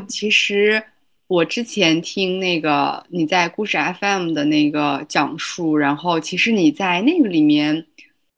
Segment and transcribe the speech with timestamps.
[0.00, 0.82] 其实
[1.26, 7.86] 我之前听那个你在故事 FM 的那个讲述，然后其实你在那个里面，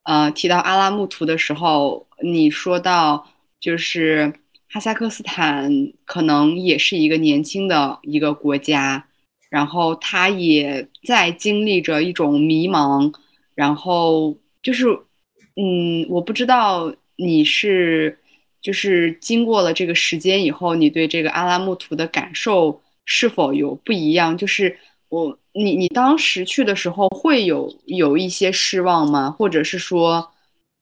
[0.04, 3.26] 呃，提到阿拉木图的时候，你说到
[3.60, 4.32] 就是
[4.68, 5.70] 哈萨克斯坦
[6.04, 9.06] 可能也是一个年轻的一个国家，
[9.50, 13.12] 然后他也在经历着一种迷茫，
[13.54, 14.86] 然后就是，
[15.56, 18.18] 嗯，我不知道你是。
[18.68, 24.36] 就是经过了这个时间以后，你对这个阿拉木图的感受是否有不一样？
[24.36, 24.76] 就是
[25.08, 29.30] 我，你，你当时去的时候会有有一些失望吗？
[29.30, 30.32] 或者是说，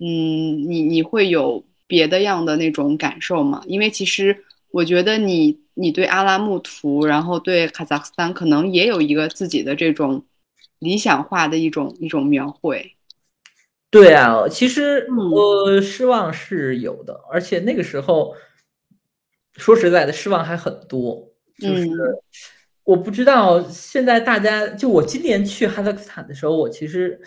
[0.01, 3.63] 嗯，你你会有别的样的那种感受吗？
[3.69, 4.37] 因为其实
[4.73, 10.25] 我觉得你，你对阿拉木图，然后对哈萨克斯坦，可能也有一个自己的这种
[10.81, 12.96] 理想化的一种一种描绘。
[13.97, 18.37] 对啊，其实我失望是有的，而且那个时候
[19.55, 21.27] 说实在的，失望还很多。
[21.59, 21.89] 就是
[22.85, 27.19] 我不知道现在大家，就我今年去哈萨克斯坦的时候，我其实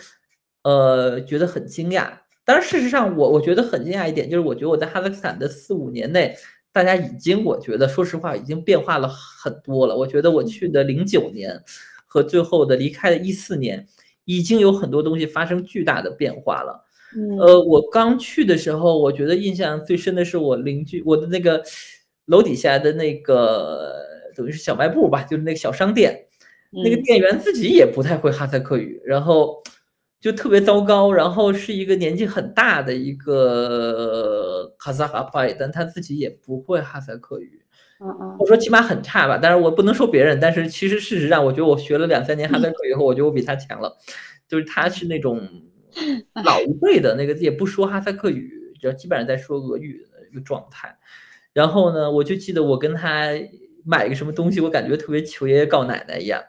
[0.62, 2.08] 呃觉得很惊讶。
[2.44, 6.36] 当然，事实上我我觉得很惊讶一点，就是我觉得我在哈萨克斯坦的四五年内，
[6.72, 9.96] 大家已经我觉得说实话已经变化了很多了。
[9.96, 11.60] 我觉得我去的零九年
[12.06, 13.88] 和最后的离开的一四年。
[14.24, 16.86] 已经有很多东西发生巨大的变化了。
[17.40, 21.60] 呃，我刚去的时候，我觉得印象最深的是我邻居，我的那个
[22.26, 23.92] 楼底下的那个
[24.36, 26.26] 等于是小卖部吧，就是那个小商店，
[26.70, 29.60] 那个店员自己也不太会哈萨克语，然后
[30.20, 31.12] 就特别糟糕。
[31.12, 37.59] 然后是一个年纪很大的一个哈萨哈派，但他自己也不会哈萨克语。
[38.02, 43.94] 嗯嗯，我说起码很差吧，但是我不能说别人，但是其实事实上，我觉得我学了两三年哈萨克以后，我觉得我比他强了，
[44.48, 45.38] 就是他是那种
[46.44, 50.96] 老一辈的那个也不说哈萨克语，就基本上在说俄语的一个状态。
[51.52, 53.28] 然后呢，我就记得我跟他
[53.84, 56.42] 买个什么东西，我感觉特别求爷爷告奶奶一样。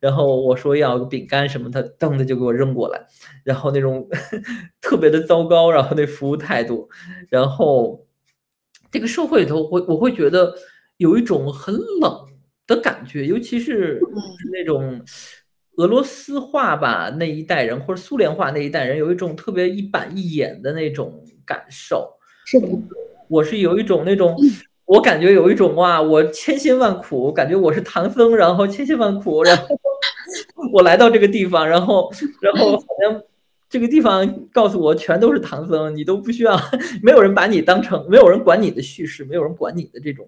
[0.00, 3.04] 然后我说要个饼干什么，他噔的就给我扔过来，
[3.44, 4.08] 然后那种
[4.80, 6.88] 特别的糟糕，然后那服务态度，
[7.28, 8.06] 然后
[8.90, 10.54] 这个社会里头，我我会觉得。
[10.98, 12.26] 有一种很冷
[12.66, 14.00] 的感觉，尤其是
[14.52, 15.00] 那种
[15.76, 22.14] 俄罗斯化吧那一代人，或者苏联化那一代人，有一种特别一板一眼的那种感受。
[22.46, 22.68] 是的，
[23.28, 24.36] 我是有一种那种，
[24.86, 29.78] 我感觉有一种哇，我千辛万苦，感觉我是唐僧，然后千辛万苦，然后
[30.72, 33.22] 我来到这个地方，然后然后好像
[33.68, 36.56] 这个地方告诉我全都是唐僧，你都不需要，
[37.02, 40.26] 没有人把你当成，没有人管你的叙事，没有人管你的这种。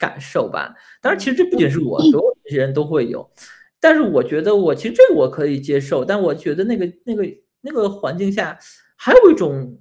[0.00, 3.30] 感受吧，当然，其实这不仅是我，所有这些人都会有。
[3.78, 6.02] 但是我觉得，我其实这个我可以接受。
[6.02, 7.22] 但我觉得那个、那个、
[7.60, 8.58] 那个环境下，
[8.96, 9.78] 还有一种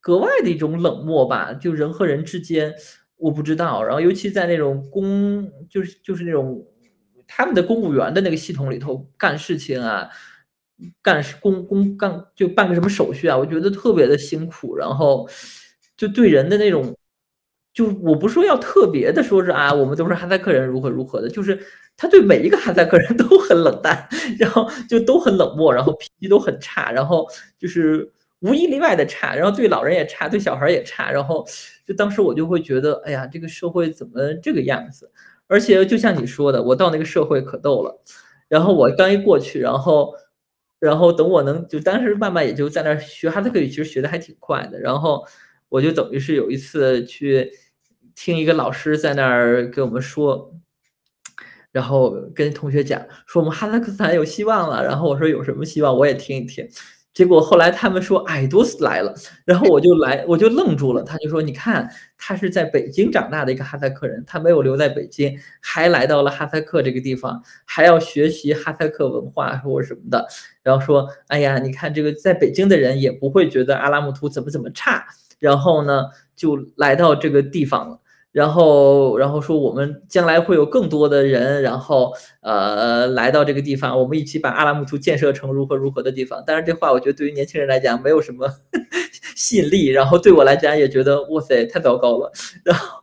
[0.00, 2.74] 格外的一种冷漠吧，就人和人之间，
[3.18, 3.82] 我不知道。
[3.82, 6.66] 然后，尤其在那种公，就是就是那种
[7.26, 10.08] 他们的公务员的那个系统里头干事情啊，
[11.02, 14.74] 干公公干就办个什么手续啊，我觉得特别的辛苦。
[14.76, 15.28] 然后，
[15.94, 16.96] 就对人的那种。
[17.72, 21.58] 就我不说要特别的说是啊，我们都是哈萨克人如何如何的，就是
[21.96, 27.26] 他对每一个哈萨克人都很冷淡，然后就都很冷漠，然后脾气都很差，然后
[27.58, 31.46] 就是无一例外的差，然后对老人也差，对小孩也差，然后
[31.86, 35.10] 就当时我就会觉得，哎呀，这个社会怎么这个样子？
[35.48, 38.02] 而且就像你说的，我到那个社会可逗了，
[38.48, 40.14] 然后我刚一过去，然后
[40.78, 45.24] 然后等我能就当时慢慢也就在那儿学哈萨克语，其实学的还挺快的，然后
[45.72, 47.50] 我就等于是有一次去。
[48.14, 50.54] 听一个老师在那儿给我们说，
[51.72, 54.84] 然后跟同学讲说我们哈萨克斯坦有希望了。
[54.84, 55.96] 然后我说有什么希望？
[55.96, 56.68] 我也听一听。
[57.14, 59.14] 结果后来他们说矮多斯来了，
[59.46, 61.02] 然后我就来，我就愣住了。
[61.02, 70.28] 他就说：“你看，他是在北京长大的一个哈萨克人，他没有留在北京，还来到了哈萨克这个地方，还要学习哈萨克文化或什么的。
[70.62, 75.06] 然后说：哎呀，你看这个在北京的人也不会觉得阿拉木图怎么怎么差。
[75.42, 77.98] 然后呢，就来到这个地方了。”
[78.32, 86.42] 然后，然后说我们将来会有更多的人，然后呃来到这个地方，我们一起把阿拉木图建设成如何如何的地方。
[86.46, 88.48] 但是这话我觉得对于年轻人来讲没有什么
[89.36, 92.32] 吸引力，然后对我来讲也觉得哇塞太糟糕了。
[92.64, 93.00] 然后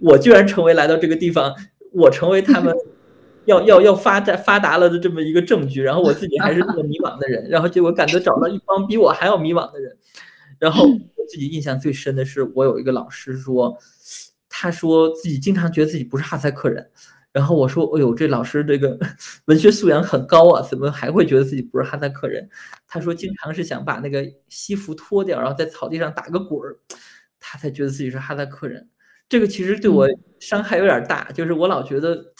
[0.00, 1.54] 我居然成为来到这个地方，
[1.92, 2.74] 我成为他们
[3.44, 5.82] 要要要发展发达了的这么一个证据。
[5.82, 9.94] 然后我自己还是这么迷茫的人，然后结果感觉找到一帮比我还要迷茫的人。
[10.58, 13.78] 然后我自己印象最深的是，我有一个老师说。
[14.56, 16.88] 他说自己经常觉得自己不是哈萨克人，
[17.32, 18.96] 然后我说：“哎呦，这老师这个
[19.46, 22.48] 文学素养很高啊，怎么还会觉得自己不是哈萨克人？”
[22.86, 26.78] 他说：“经常是想把那个西服脱掉，然后在草地上打个滚儿，
[27.40, 28.88] 他才觉得自己是哈萨克人。”
[29.28, 30.08] 这个其实对我
[30.38, 32.32] 伤害有点大，就是我老觉得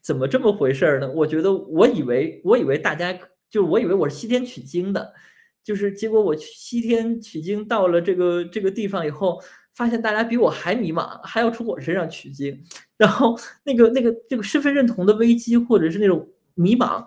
[0.00, 1.10] 怎么这么回事儿呢？
[1.10, 3.12] 我觉得我以为我以为大家
[3.50, 5.12] 就是我以为我是西天取经的，
[5.64, 9.42] 就是结果我去西天取经到了这个这个地方以后，
[9.74, 12.62] 发现大家比我还迷茫，还要从我身上取经，
[12.96, 17.04] 然后那个那个这个身份认同的危机或者是那种迷茫。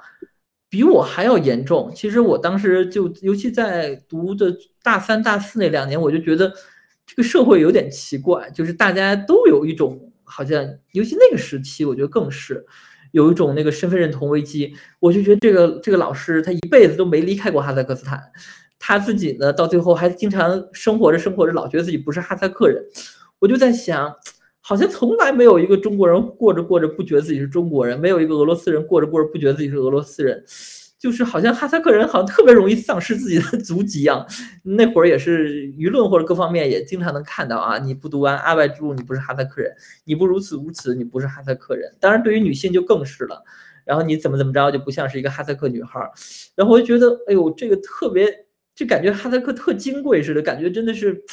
[0.69, 1.89] 比我还要严重。
[1.95, 6.53] 其实我当时就，尤其在读的大三、大四那两年，我就觉得
[7.05, 12.65] 这个社会有点奇怪，就是大家都有一种好像，尤其那个时期，我觉得更是
[13.11, 14.73] 有一种那个身份认同危机。
[14.99, 18.21] 我就觉得这个这个老师他一辈子都没离开过哈萨克斯坦，
[18.79, 22.83] 他自己呢到最后还经常生活着生活着，老觉得自己不是哈萨克人。
[23.39, 24.13] 我就在想。
[24.59, 30.43] 好像从来没有一个中国人过着过着不觉得自己是中国人，没有一个俄罗斯人过着过着不觉得自己是俄罗斯人，
[30.99, 34.25] 就是好像哈萨克人好像特别容易丧失自己的足迹一样。
[34.63, 39.71] 那会儿也是舆论或者各方面也经常能看到啊，你不读完阿外之路，你不是哈萨克人；
[40.05, 41.95] 你不如此如此，你不是哈萨克人。
[41.99, 43.43] 当然，对于女性就更是了。
[43.85, 45.99] 然后你怎么怎么着就不像是一个哈萨克女孩。
[46.55, 48.45] 然后我就觉得，哎呦，这个特别，
[48.75, 51.23] 就感觉哈萨克特金贵似的，感觉真的是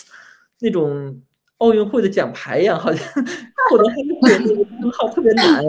[0.61, 1.21] 那种。
[1.59, 3.07] 奥运会的奖牌一样，好像
[3.71, 5.65] 获得哈萨克那个称号特别难。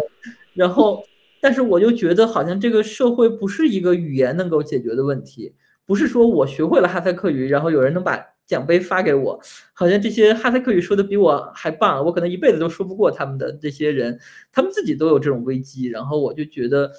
[0.56, 1.02] 然后，
[1.46, 5.54] 但是我就觉得，好像这个社会不是一个语言能够解决的问题，
[5.86, 9.40] 不是说我学会了哈萨克语，然后有人能把奖杯发给我。
[9.74, 14.20] 好像这些哈萨克语说的比我还棒，我可能一辈子都说不过他们的这些人，
[14.52, 15.88] 他们自己都有这种危机。
[15.88, 16.92] 然后我就觉得，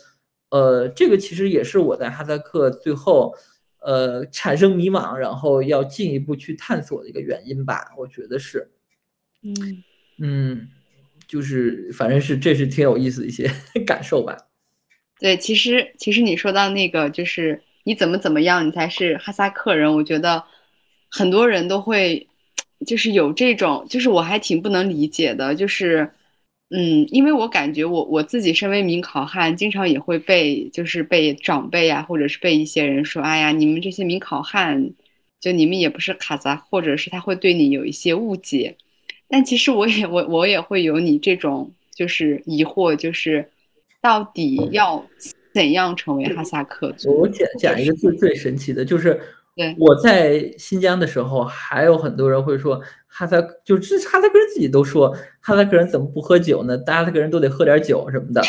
[0.51, 3.35] 呃，这个其实也是我在哈萨克最后。
[3.81, 8.69] 呃，产生迷茫，然后要进一步去探索的一个原因吧，我觉得是，
[9.45, 9.55] 嗯
[10.19, 10.69] 嗯，
[11.27, 13.51] 就是反正是这是挺有意思一些
[13.87, 14.37] 感受吧。
[15.19, 20.45] 对，其实其实你说到那个，就是你怎么怎么样，你才是哈萨克人，我觉得
[21.11, 22.27] 很多人都会，
[22.87, 26.11] 就是有这种，就是我还挺不能理解的，就是。
[26.69, 34.91] 嗯，因为我感觉我我自己身为民考汉，经常也会被就是被长辈啊，或者是被一些人说，哎呀，你们这些民考汉，
[35.41, 38.77] 就你们也不是卡扎，或者是他会对你有一些误解。
[39.29, 43.49] 但其实我也我我也会有你这种就是疑惑，就是
[44.01, 45.05] 到底要
[45.55, 47.21] 怎样成为哈萨克族？
[47.21, 49.21] 我讲讲一个最最神奇的，就是。
[49.57, 55.09] 对，我在新疆的时候，还有很多人会说哈萨，就是哈萨克人自己都说
[55.41, 56.77] 哈萨克人怎么不喝酒呢？
[56.87, 58.43] 哈萨克人都得喝点酒什么的。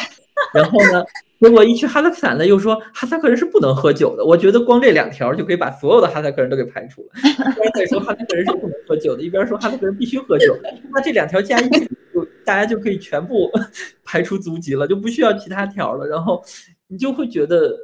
[0.57, 1.03] 然后呢，
[1.39, 4.25] 结果一去哈萨克斯坦呢，又说哈萨克人是不能喝酒的。
[4.25, 7.09] 我觉得光这两条就可以把所有的哈萨克人都给排除了。
[7.21, 10.57] 一边在说哈萨克人是不能喝酒的，一边说哈萨克人必须喝酒。
[10.91, 13.51] 那这两条加一起，就大家就可以全部
[14.03, 16.07] 排除族籍了，就不需要其他条了。
[16.07, 16.43] 然后
[16.87, 17.77] 你就会觉得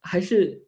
[0.00, 0.62] 还是。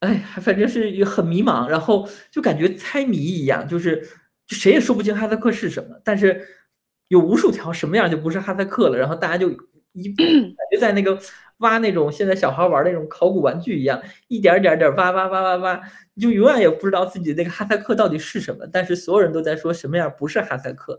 [0.00, 4.00] 哎，反正是很迷茫，然后就感觉猜谜一样，就是
[4.46, 6.40] 谁也说不清哈萨克是什么，但是
[7.08, 9.50] 有无数条什么样就不是哈萨克了，然后大家就
[9.98, 11.18] 一感觉在那个
[11.58, 15.80] 挖那种现在小孩玩那种考古玩具一样，一点点点挖挖挖挖挖，
[16.14, 20.98] 你就永远也不知道自己那个哈萨克到底是什么，但是所有人都在说什么样不是哈萨克，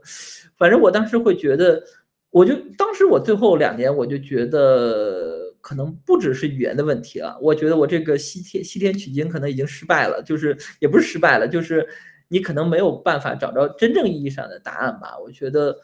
[0.57, 1.83] 反正我当时会觉得，
[2.29, 5.37] 我就当时我最后两年我就觉得。
[5.61, 11.85] 可能不只是语言的问题了，我觉得我这个西天西天取经可能已经失败了，就是也不是失败了，就是
[12.29, 15.19] 你可能没有办法找着真正意义上的答案吧。
[15.21, 15.77] 我觉得，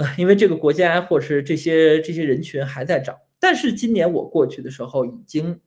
[0.00, 5.60] 呃，因为这个国家或者是这些这些人群还在找，但是今年我过去的时候，已经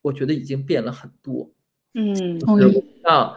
[0.00, 1.50] 我觉得已经变了很多。
[1.94, 3.36] 嗯，我不知道，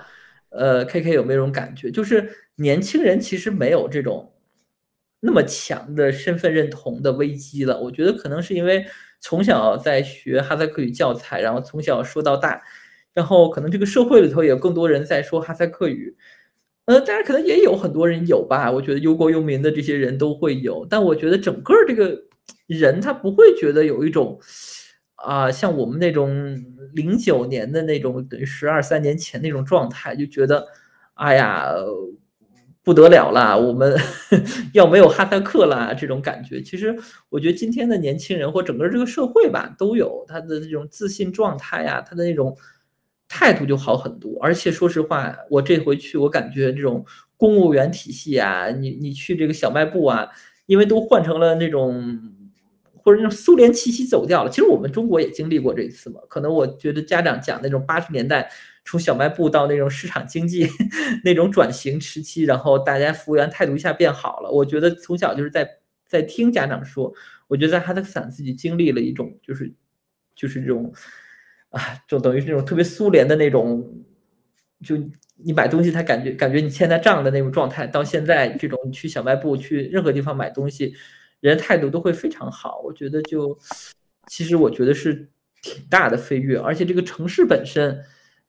[0.50, 1.89] 呃，K K 有没有这种感觉？
[1.89, 4.31] 就是年轻人其实没有这种
[5.19, 7.81] 那么强的身份认同的危机了。
[7.81, 8.86] 我觉得可能是因为。
[9.25, 12.62] 从小在学哈萨克语教材，然后从小说到大，
[13.13, 16.13] 然后可能这个社会里头也有更多人在说哈萨克语，
[16.86, 18.72] 呃，当然可能也有很多人有吧。
[18.72, 22.22] 我觉得忧国忧民的这些人都会有，但我觉得整个这个
[22.68, 24.40] 人他不会觉得有一种
[25.16, 26.30] 啊，像我们那种
[26.94, 30.68] 零九年的那种等于十二三年前那种状态，就觉得
[31.16, 31.74] 哎呀。
[32.86, 33.98] 不得了啦，我们
[34.75, 36.62] 要没有哈萨克啦，这种感觉。
[36.62, 36.94] 其实
[37.30, 42.58] 我觉得今天的年轻人或整个这个社会吧，都有他的这种自信状态呀，他的那种
[43.27, 44.38] 态度就好很多。
[44.42, 47.06] 而且说实话，我这回去，我感觉这种
[47.38, 50.30] 公务员体系啊，你你去这个小卖部啊，
[50.65, 52.20] 因为都换成了那种
[52.96, 54.50] 或者那种苏联气息走掉了。
[54.50, 56.20] 其实我们中国也经历过这一次嘛。
[56.30, 58.50] 可能我觉得家长讲那种八十年代。
[58.86, 60.68] 从小卖部到那种市场经济
[61.24, 64.51] 那种转型时期，然后大家服务员态度一下变好了。
[64.51, 65.65] 我觉得从小就是在
[66.06, 67.13] 在听家长说，
[67.48, 69.74] 我觉得在哈萨克斯坦自己经历了一种就是
[70.36, 70.92] 就是这种
[71.74, 73.84] 啊，就等于是那种特别苏联的那种，
[74.86, 74.96] 就
[75.36, 80.94] 你买东西，他感觉感觉你欠他账的那种状态，到现在这种去小卖部去任何地方买东西，
[81.39, 82.80] 人态度都会非常好。
[82.86, 83.58] 我觉得就
[84.27, 85.27] 其实我觉得是
[85.63, 88.00] 挺大的飞跃，而且这个城市本身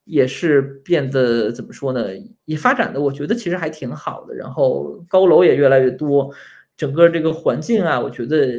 [0.05, 2.11] 也是变得怎么说呢？
[2.45, 6.31] 也发展的我觉得其实还挺好的，然后高楼也越来越多，
[6.77, 8.53] 整个这个环境啊，我觉得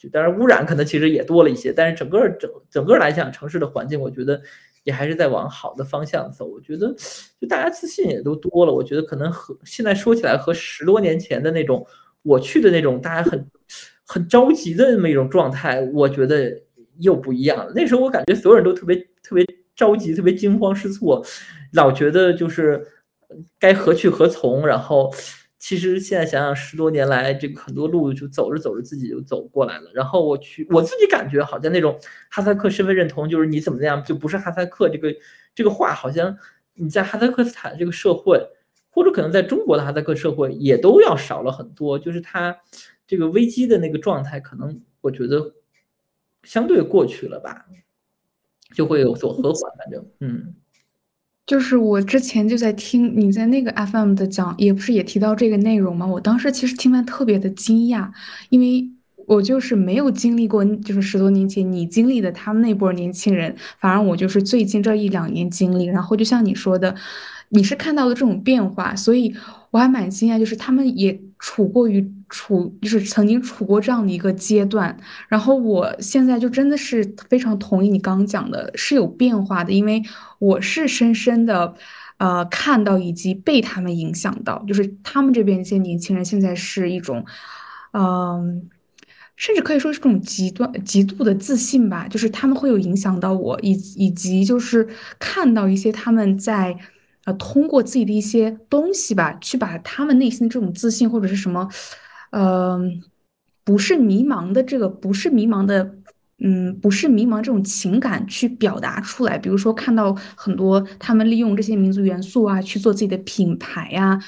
[0.00, 4.40] 就当然污染可能其实也多了一些，但是整个整整个来讲，城市的环境我觉得。
[4.82, 6.86] 也还是在往好的方向走，我觉得
[7.38, 8.72] 就大家自信也都多了。
[8.72, 11.86] 我觉得可能和现在说起来和十多年前的那种
[12.22, 13.46] 我去的那种大家很
[14.06, 16.58] 很着急的那么一种状态，我觉得
[16.98, 17.70] 又不一样了。
[17.74, 21.22] 那时候我感觉所有人都特别特别着急，特别惊慌失措，
[21.74, 22.82] 老觉得就是
[23.58, 25.12] 该何去何从，然后。
[25.60, 29.90] 其实现在想想，十多年来，这个很多路就走着走着自己就走过来了。
[29.92, 32.00] 然后我去，我自己感觉好像那种
[32.30, 35.14] 哈萨克身份认同，就是你怎么样就不是哈萨克这个
[35.54, 36.34] 这个话，好像
[36.72, 38.40] 你在哈萨克斯坦这个社会，
[38.88, 41.98] 或者可能在中国的哈萨克社会也都要少了很多。
[41.98, 42.56] 就是他
[43.06, 45.54] 这个危机的那个状态，可能我觉得
[46.42, 47.66] 相对过去了吧，
[48.74, 49.70] 就会有所和缓。
[49.76, 50.54] 反正，嗯。
[51.50, 56.06] 就是我之前就在听你在那个 FM 的讲，也不是也提到这个内容吗？
[56.06, 58.08] 我当时其实听完特别的惊讶，
[58.50, 58.88] 因为
[59.26, 66.94] 我就是没有经历过，就是十多年前你经历的他们那波年轻人，反而我就是最近这一两年经历，然后就像你说的，
[67.48, 69.34] 你是看到了这种变化，所以
[69.72, 72.08] 我还蛮惊讶，就是他们也处过于。
[72.30, 74.96] 处就是曾经处过这样的一个阶段，
[75.28, 80.02] 然后我现在就真的是非常同意你刚刚讲的，是有变化的，因为
[80.38, 81.74] 我是深深的，
[82.18, 87.24] 呃，看到以及被他们影响到，就是他们这边一些年轻人现在是一种，
[87.92, 88.68] 嗯，
[89.36, 96.76] 甚至可以说是这种极端极度的自信吧，就是他们会有影响到我，以以及就是看到一些他们在。
[97.26, 101.68] 呃，通过自己的一些东西吧，去把他们内心的这种自信或者是什么，
[102.30, 103.02] 嗯，
[103.64, 105.96] 不是迷茫的这个，不是迷茫的，
[106.38, 109.38] 嗯，不是迷茫这种情感去表达出来。
[109.38, 114.18] 比如说，看到很多他们利用这些民族元素啊，去做自己的品牌呀。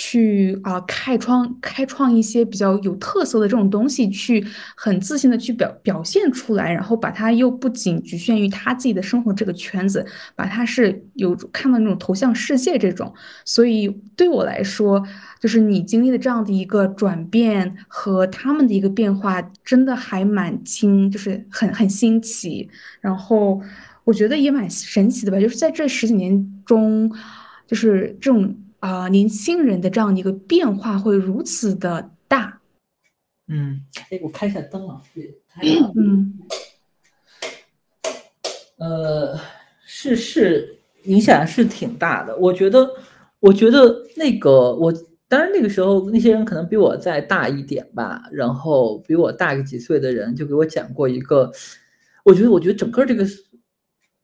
[0.00, 13.12] 去啊，开创开创一些比较有特色的这种东西，去很自信的去表表现出来，然后把它又不仅局限于他自己的生活这个圈子，把它是有看到那种投向世界这种。
[13.44, 15.02] 所以对我来说，
[15.40, 22.70] 就是你经历的这样的一个转变和他们的一个变化，真的还蛮惊，就是很很新奇。
[23.00, 23.60] 然后
[24.04, 27.12] 我觉得也蛮神奇的吧，就是在这十几年中，
[27.66, 28.56] 就是这种。
[28.80, 32.60] 啊，年轻人的这样的一个变化会如此的大。
[33.48, 33.80] 嗯，
[34.10, 35.02] 哎，我开一下灯啊。
[35.96, 36.38] 嗯。
[38.78, 39.36] 呃，
[39.84, 42.36] 是是，影响是挺大的。
[42.36, 42.88] 我觉得，
[43.40, 44.92] 我觉得那个，我
[45.26, 51.50] 当然那个时候那些人可能比我再大一点吧，然后比我大个几岁的人就给我讲过一个，
[52.24, 53.26] 我觉得，我觉得整个这个。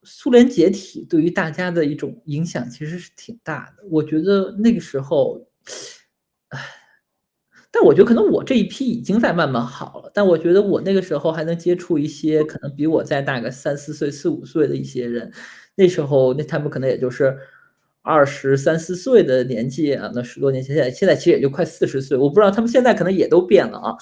[0.04, 5.46] 苏联解体对于大家的一种影响其实是挺大的，我觉得那个时候，
[6.48, 6.60] 唉，
[7.70, 15.32] 但我觉得可能我这一批已经在慢慢好了，但我觉得我那个时候还能接触一些可能比我再大个三四岁、四五岁的一些人，
[15.74, 17.36] 那时候那他们可能也就是
[18.02, 23.94] 二十三四岁的年纪啊，那十多年前，现在现在其实也就快四十岁，我不知道他们现在可能也都变了啊，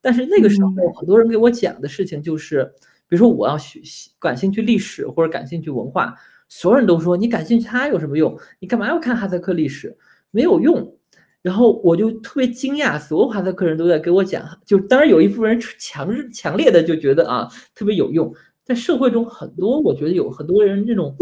[0.00, 2.72] 但是那个时候很多人给我讲的事情就是。
[3.14, 6.12] 比如说，我要学习感兴趣历史或者感兴趣文化，
[6.48, 8.36] 所有人都说你感兴趣它有什么用？
[8.58, 9.96] 你干嘛要看哈萨克历史？
[10.32, 10.96] 没有用。
[11.42, 18.34] 然后我就特别惊讶，所有哈萨克人都在给我讲，就当然有一部分人强强烈的就觉得啊特别有用。
[18.64, 21.16] 在社会中，很多我觉得有很多人这种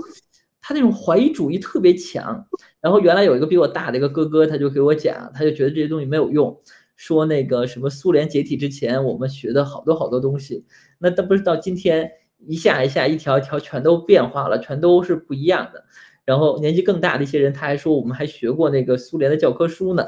[0.62, 2.42] 他那种怀疑主义特别强。
[2.80, 6.58] 然后原来有一个比我大的一个哥哥，他就给我讲，他就觉得这些东西没有用。
[6.96, 10.64] 说那个什么苏联解体之前，我们学的好多好多东西，
[10.98, 15.84] 那都不是到今天一下一下一条一条全都变化了，全都是不一样的。
[16.24, 20.04] 然后年纪更大的一些人，他还说我们还学过那个苏联的教科书呢。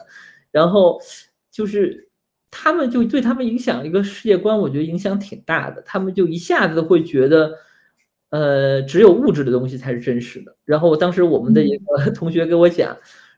[0.53, 1.01] 然后
[1.51, 2.09] 就是
[2.51, 5.83] 他们就对他们影响一个世界观，我觉得影响挺大的。
[5.83, 7.59] 他们就一下子会觉得，
[8.31, 10.57] 呃，只有物质的东西才是真实的。
[10.65, 12.97] 然后当时我们的一个 同学给我讲。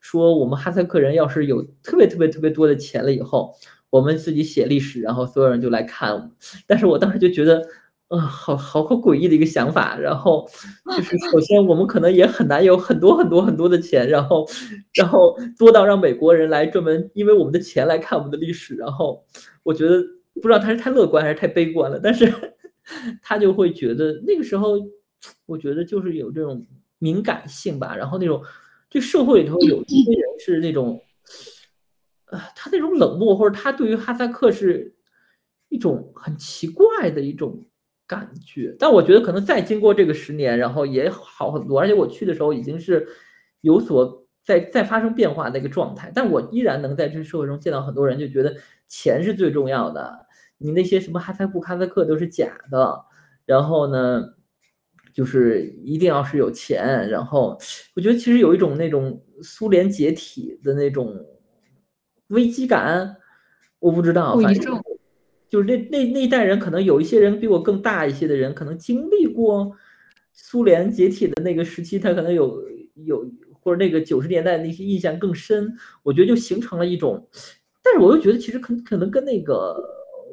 [0.08, 3.52] 说我们哈萨克人要是有特别特别特别多的钱了以后，
[3.90, 6.30] 我们自己写历史，然后所有人就来看我们。
[6.64, 7.60] 但是我当时就觉得，
[8.06, 9.98] 啊，好好好诡异的一个想法。
[9.98, 10.48] 然后
[10.96, 14.46] 就是 首先我们可能也很难有很多很多很多的钱，然后
[14.94, 18.76] 然后多到让美国人来专门因为我们的钱来看我们的历史。
[18.76, 19.25] 然后
[19.64, 20.00] 我觉得
[20.34, 22.32] 不知道他是太乐观还是太悲观了，但是
[23.20, 24.76] 他就会觉得那个时候，
[25.46, 26.64] 我觉得就是有这种
[27.00, 28.40] 敏感性吧，然后那种。
[28.88, 31.02] 这社会里头有一些人是那种，
[32.26, 34.95] 呃，他那种冷漠，或者他对于哈萨克是
[35.69, 37.66] 一种很奇怪的一种
[38.07, 38.75] 感觉。
[38.78, 41.81] 但我觉得可能再经过这个十年，然后也好很多。
[41.81, 43.07] 而且我去的时候已经是
[43.61, 50.26] 有所在在发生变化的一个状态，但我依然能在这社会中见到很多人，就觉得钱是最重要的。
[50.59, 53.05] 你那些什么哈萨布、哈萨克都是假的。
[53.45, 54.36] 然后呢？
[55.16, 57.58] 就是一定要是有钱，然后
[57.94, 61.16] 我觉得其实有一种那种苏联解体的那种
[62.26, 63.16] 危机感，
[63.78, 64.78] 我不知道，反正
[65.49, 69.75] 就是那那那一代人，可能有一些人比我更大一些的人，可能经历过
[70.35, 72.62] 苏联解体的那个时期，他可能有
[72.96, 77.26] 有或者那个九十年代那些印象更深，我觉得就形成了一种，
[77.82, 79.82] 但是我又觉得其实可可能跟那个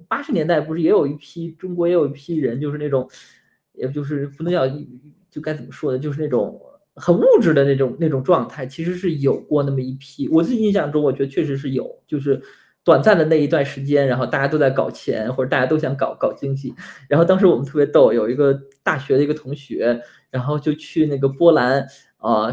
[0.10, 3.10] 八十年代不是也有一批中国也有一批人，就是那种。
[3.74, 4.68] 也就是不能叫，
[5.30, 6.00] 就该怎么说呢？
[6.00, 6.60] 就是那种
[6.96, 10.28] 很物质的那种那种状态，其实是有过那么一批。
[10.30, 12.42] 我自己印象中，我觉得确实是有，就是
[12.84, 16.74] 短暂的那一段时间，然后大家都在搞钱，或者大家都想搞搞经济。
[17.10, 20.00] 然后当时我们特别逗，有一个大学的一个同学，
[20.30, 21.84] 然后就去那个波兰
[22.18, 22.52] 啊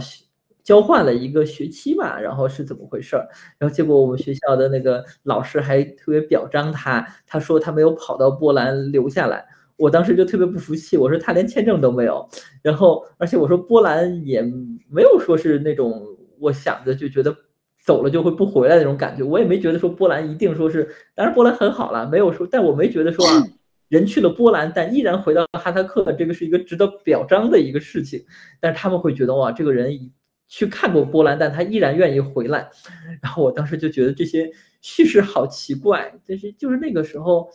[0.62, 3.28] 交换了一个学期吧，然后是怎么回事儿？
[3.58, 9.44] 然后结果我们学校的那个老师还特别表彰他，他说他没有跑到波兰留下来。
[9.80, 12.28] 我当时就特别不服气，我说他连签证都没有，
[12.60, 14.42] 然后而且我说波兰也
[14.90, 16.06] 没有说是那种
[16.38, 17.34] 我想着就觉得
[17.82, 23.42] 走了就会不回来那种感觉，我也没觉得说波兰一定说是，当然波兰很好了，没有说，但我没觉得说啊，
[23.88, 28.22] 人去了波兰但依然回到哈萨克，这个是一个值得表彰的一个事情，
[28.60, 29.98] 但是他们会觉得哇，这个人
[30.46, 32.68] 去看过波兰，但他依然愿意回来，
[33.22, 34.50] 然后我当时就觉得这些
[34.82, 37.48] 叙事好奇怪，就是就是那个时候。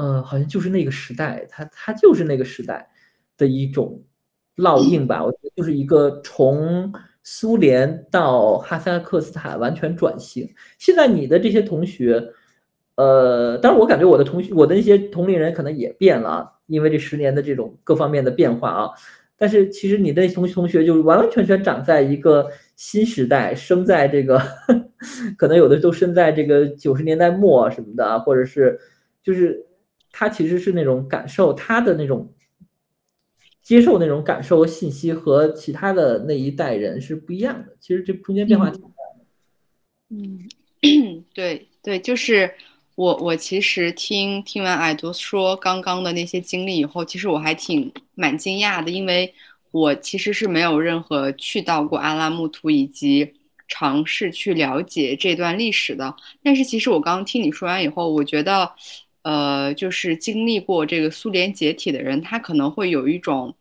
[0.00, 2.88] 呃，好像就是那个时代，它它就是那个时代
[3.36, 4.02] 的一种
[4.56, 5.22] 烙印吧。
[5.22, 6.90] 我觉得就是一个从
[7.22, 10.48] 苏联到哈萨克斯坦完全转型。
[10.78, 12.32] 现在你的这些同学，
[12.94, 18.88] 呃，当然我感觉我的同学，我的那些同龄人可能也变了，因为这十年的这种各方面的变化啊。
[19.36, 24.40] 但是其实你的同同学就完完全全长在一个新时代，生在这个，
[25.36, 28.80] 可能有的都生在这个九十年代末什么的，或者是
[29.22, 29.66] 就是。
[30.12, 32.32] 他其实是那种感受，他的那种
[33.62, 37.76] 接受那种感受和信息和其他的那一代人是不一样的。
[37.78, 39.24] 其实这中间变化挺大的。
[40.10, 42.52] 嗯， 对对，就是
[42.96, 49.32] 我我其实听听完矮多说刚刚的那些经历以后，其实我还挺蛮惊讶的，因为
[49.70, 53.32] 我其实是没有任何去到过阿拉木图以及
[53.68, 56.16] 尝试去了解这段历史的。
[56.42, 58.72] 但是其实我刚刚听你说完以后，我觉得。
[59.22, 63.54] 呃，就是经历过这个苏联解体的人，他可能会有一种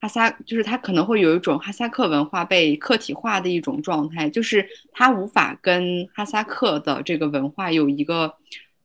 [0.00, 8.32] 哈萨，就是他可能会有一种哈萨克文化被客体化的一种状态，就是他无法跟哈萨克的这个文化有一个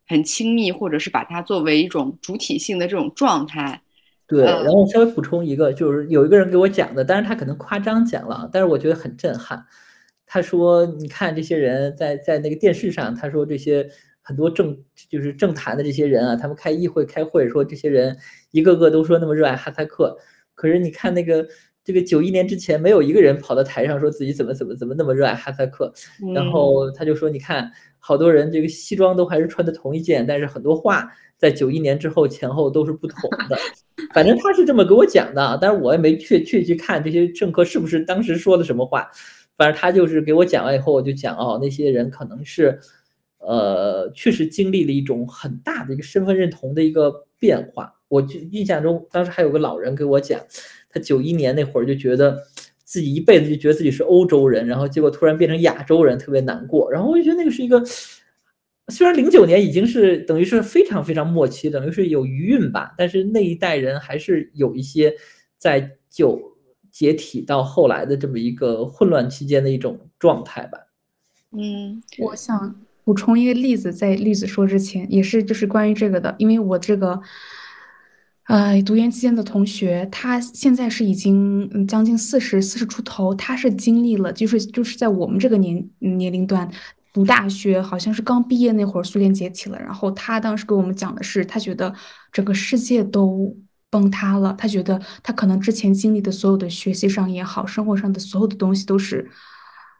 [0.07, 3.79] 很亲密，或者是把它作为一种主体性的这种状态。
[4.25, 9.63] 对，然后稍微补充一个，就是有一个人给我讲的，但是他可能夸张讲了，但是我觉得很震撼。
[10.25, 13.87] 他说：“你看这些人在在那个电视上，他说这些。”
[14.27, 14.77] 很多政
[15.09, 18.13] 就是政坛的这些人啊，他们开议会开会说，这些人
[18.51, 20.17] 一个个都说那么热爱哈萨克，
[20.53, 21.47] 可是你看那个
[21.81, 25.93] 这个九一年之前，没有一个人跑到台上说自己怎么怎么怎么那么热爱哈萨克。
[26.35, 33.57] 然后他就说，你看好多人这个西装都还是穿的同一件，但是很多话在九一年之后前后都是不同的。
[34.13, 39.09] 反正他是这么给我讲的，但是我也没去去去看这些政客是不是当时说的什么话。
[39.55, 42.77] 反正他就是给我讲完以后，我就讲哦，那些人可能是。
[43.47, 47.93] 呃，确实经历了一种很大的一个身份认同的一个变化。
[48.09, 50.41] 我就印象中，当时还有个老人给我讲，
[50.89, 52.37] 他九一年那会儿就觉得
[52.83, 56.91] 自己一辈子就觉得自己是欧洲人，然后结果突然变成亚洲人，特别难过。
[56.91, 57.81] 然后我就觉得那个是一个，
[58.89, 65.13] 虽然零九年已经是等于是非常非常末期，等于是有余韵吧，但是那一代人还是有一些
[65.57, 66.57] 在九
[66.91, 70.79] 解体到后来的这么一个混乱期间的一种状态吧。
[71.51, 72.75] 嗯，我想。
[73.07, 77.21] 补充一个例子，在例子说之前，也是就是关于这个的，因为我这个，
[78.47, 86.69] 呃，读研期间的同学，他现在是已经将近四十四十出头，他是经历了，就是就是在我们这个年年龄段
[87.13, 91.93] 读大学，好像是刚毕业那会儿，苏联解体了，然后他当时给我们讲的是，他觉得
[92.33, 93.55] 整个世界都
[93.89, 99.31] 崩塌了，他觉得他可能之前经历的所有的学习上也好，生活上的所有的东西都是。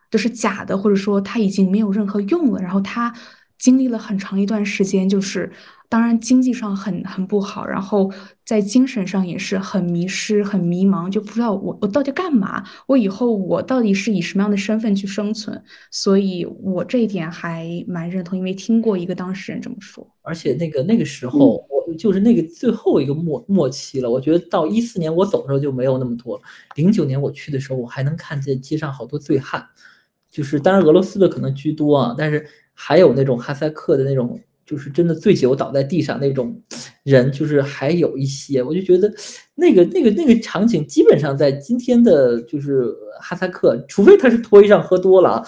[0.09, 2.61] 都是假的，或者说他已经没有任何用了。
[2.61, 3.13] 然后他
[3.57, 5.51] 经历了很长一段时间，就是
[5.89, 8.11] 当然经济上很很不好，然后
[8.45, 15.59] 在精神上也是很迷失、很迷茫，就不知道我我到底干嘛，我以后我到底是以什么样的身份去生存？
[15.89, 20.07] 所以我这一点还蛮认同，因为听过一个当事人这么说。
[20.21, 24.09] 而且那个那个时候，我就是那个最后一个末末期了。
[24.09, 26.39] 我觉得到一四年我走的时候就没有那么多，
[26.75, 29.65] 零九年我去的时候，我还能看见街上好多醉汉，
[30.37, 34.39] 就是当然俄罗斯的可能居多啊，但是还有那种哈萨克的那种。
[34.67, 36.61] 就是真的醉酒倒在地上那种
[37.03, 39.09] 人，就是还有一些，我就觉得
[39.55, 45.43] 那个那个那个场景，基本上在今天的，就是哈萨克，除非他是脱衣裳喝多了啊，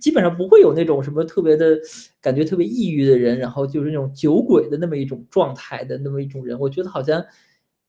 [0.00, 1.78] 基本上不会有那种什么特别的
[2.22, 7.22] 感觉特别抑郁的人，然后就是那种酒鬼的那么一种状态的那么一种人，我觉得好像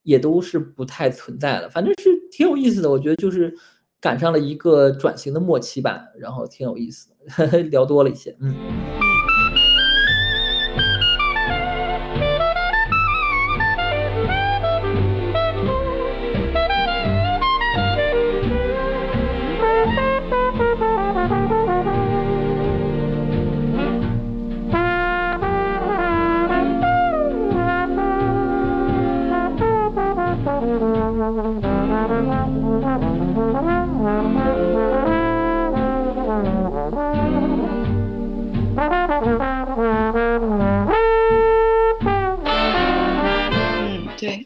[0.03, 1.69] 也都是不太存在的。
[1.69, 3.55] 反正是挺有意思的，我觉得就是
[4.05, 7.09] 赶上了一个转型的末期吧，然后挺有意思
[7.49, 8.53] 的， 聊多了一些，嗯。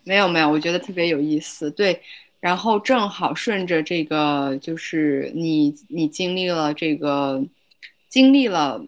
[0.10, 1.70] 没有没有，我觉得特别有意思。
[1.70, 2.02] 对，
[2.40, 7.44] 然后正好顺着这个，就是你你经历了这个，
[8.08, 8.84] 经历了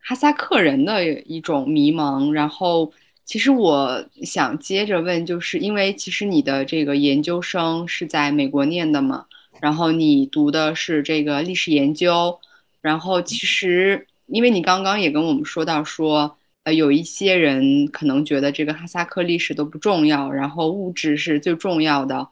[0.00, 2.30] 哈萨克人的一种迷茫。
[2.30, 2.92] 然后
[3.24, 9.24] 其实我想接着问，就是因为其实你的这个研究生是在美国念的嘛，
[9.62, 12.38] 然后你读的是这个历史研究，
[12.82, 16.36] 然后其实因为你刚刚也跟我们说到说。
[16.64, 22.26] 呃，有一些人可能觉得这个哈萨克历史都不重要，然后物质是最重要的，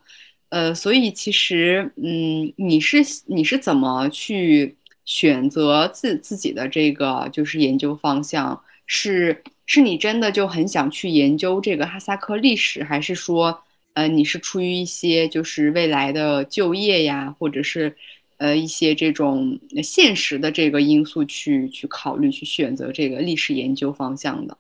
[0.49, 8.63] 呃，所以其实，嗯，你是你是怎么去选择自自己的这个就是研究方向？
[8.87, 13.63] 是是你真的就很想去研究这个哈萨克历史，还是说，
[13.95, 17.97] 呃，你是出于一些就是未来的就业呀，或者是？
[18.43, 24.59] 呃，一些这种现实的这个因素去去考虑，去选择这个历史研究方向的。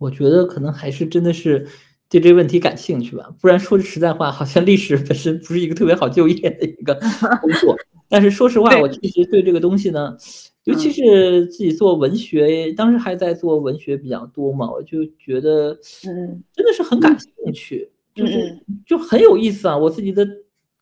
[0.00, 1.64] 我觉得可能还是真的是
[2.08, 6.92] 对这个问题感兴趣吧，不然说句实在话，好像历史本身不是一个特别好就业的一个
[7.40, 7.76] 工作。
[8.10, 10.16] 但是说实话，我其实对这个东西呢，
[10.64, 15.70] 尤其是自己做文学，当时还在做文学比较多嘛，我就觉得，
[16.04, 19.78] 嗯，真的是很感兴趣，就是就很有意思啊。
[19.78, 20.28] 我自己的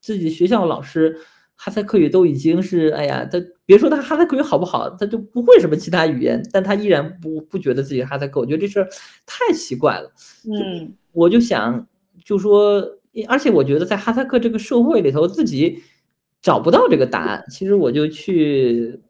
[0.00, 1.14] 自己学校老师。
[1.64, 8.88] 哈萨克语都已经是，哎呀，他别说他哈萨克语好不好，他就不会什么其他语言，但他依然不不觉得自己哈萨克，我觉得这事儿
[9.24, 10.12] 太奇怪了。
[10.44, 11.86] 嗯，我就想，
[12.24, 12.84] 就说，
[13.28, 15.80] 而且我觉得在哈萨克这个社会里头，自己
[16.40, 17.44] 找不到这个答案。
[17.48, 19.00] 其实我就去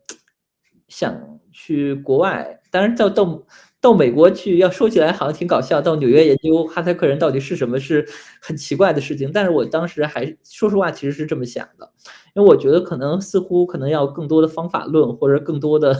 [0.88, 3.46] 想去国外，当然到到。
[3.82, 5.80] 到美国去，要说起来好像挺搞笑。
[5.80, 8.06] 到纽约研究哈萨克人到底是什么，是
[8.40, 9.28] 很奇怪的事情。
[9.34, 11.92] 但是我当时还说实话，其实是这么想的，
[12.34, 15.96] 因为我觉得可能似乎可能要更多的方法论，或者更多的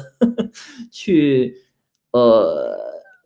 [0.90, 1.57] 去
[2.12, 2.77] 呃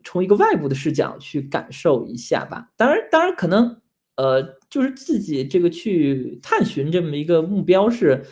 [0.03, 2.69] 从一个外部的视角去感受一下吧。
[2.77, 3.81] 当然，当然可能
[4.15, 8.25] 呃就是自己这个去探寻这么一个目标是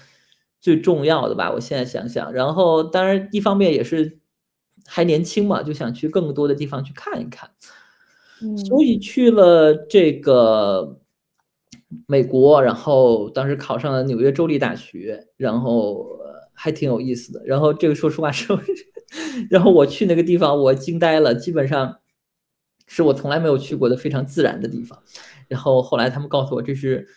[0.60, 1.52] 最重要的吧。
[1.52, 4.20] 我现在想想，然后当然一方面也是。
[4.88, 7.50] 还年轻嘛，就想去更多的地方去看一看，
[8.68, 11.00] 所以去了这个
[12.08, 16.06] 美国，然后当时考上了纽约州立大学，然后
[16.54, 17.42] 还挺有意思的。
[17.46, 18.48] 然后这个说实话是，
[19.50, 22.00] 然后我去那个地方，我惊呆了，基本上
[22.88, 25.02] 是我从来没有去过的非常自然的地方。
[25.48, 27.08] 然后后来他们告诉我，这是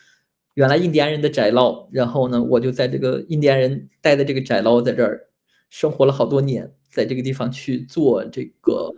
[0.54, 1.88] 原来印第安人的宅捞。
[1.92, 5.28] 然后呢，我就在这个印第安人待的这个宅捞，在这儿
[5.70, 6.74] 生活了好多年。
[6.90, 8.92] 在这个地方去做这个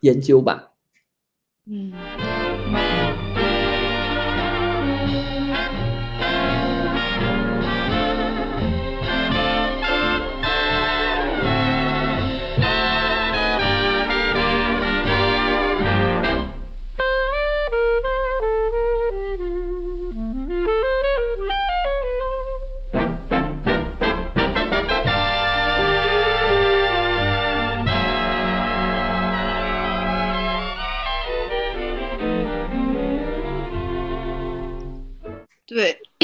[0.00, 0.72] 研究吧。
[1.64, 1.90] 嗯。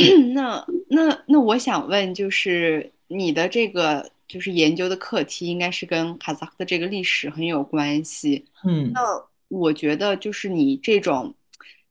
[0.35, 8.45] 那那那我想问，就是你的这个就是研究的课题应该是跟哈萨克的这个历史很有关系。
[8.65, 9.01] 嗯，那
[9.49, 11.35] 我觉得就是你这种，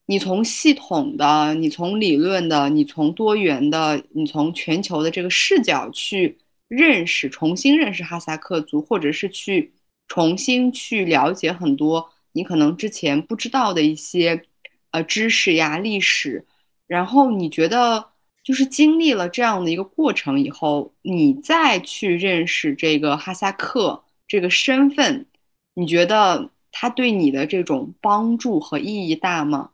[0.05, 9.73] 你从系统的，你从理论的，你从多元的，你从全球的这个视角去认识，重新认识哈萨克族，或者是去
[10.07, 14.43] 重新去了解很多你可能之前不知道的一些
[14.91, 16.45] 呃知识呀、历史，
[16.87, 18.07] 然后你觉得。
[18.43, 25.25] 就是经历了这样的一个过程以后，你再去认识这个哈萨克这个身份，
[25.73, 29.71] 你觉得他对你的这种帮助和意义大吗？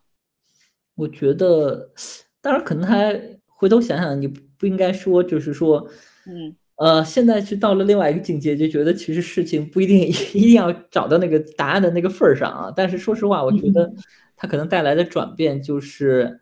[0.95, 1.91] 我觉得，
[2.41, 3.13] 当然可能还
[3.45, 5.88] 回头想想，你不应该说，就是说，
[6.26, 9.99] 嗯，呃，现在是到了另外一个境界，就觉得其实事情不一定
[10.34, 12.73] 一定要找到那个答案的那个份儿上啊。
[12.76, 13.93] 但是说实话，我觉得
[14.36, 16.39] 它可能带来的转变就是。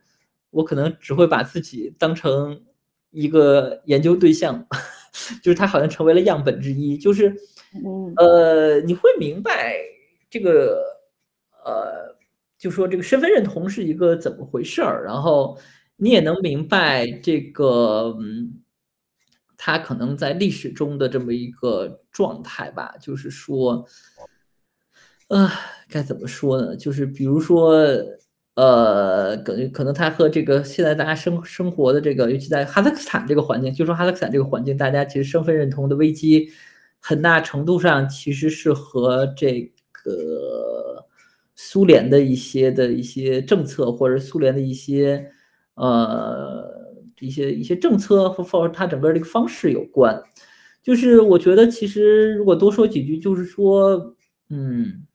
[0.52, 2.62] 我可能只会把自己当成
[3.10, 4.68] 一个研究对象，
[5.42, 7.34] 就是他好像成为了样本之一，就是，
[8.18, 9.76] 呃，你会明白
[10.30, 10.82] 这个，
[11.66, 12.16] 呃，
[12.58, 15.58] 就说这个身份认同是一个怎么回事儿，然后
[15.96, 18.62] 你也能明白这个，嗯，
[19.58, 23.86] 他可能在历史中的这么一个状态吧，就是说，
[25.30, 25.50] 呃，
[25.90, 26.76] 该怎么说呢？
[26.76, 27.78] 就是比如说。
[28.56, 36.50] 呃，可能可能他和这个现在大家生生活的这个，尤其在哈萨克斯坦这个环境，就说哈萨克斯坦这个环境，大家其实身份认同的危机，
[37.00, 39.62] 很大程度上其实是和这
[39.94, 41.06] 个
[41.56, 45.32] 苏联的一些的一些政策，或者苏联的一些
[45.76, 46.70] 呃
[47.22, 50.22] 一些一些政策或或者他整个这个方式有关。
[50.84, 54.14] 就是我觉得其实如果多说几句，就是说，
[54.50, 55.06] 嗯，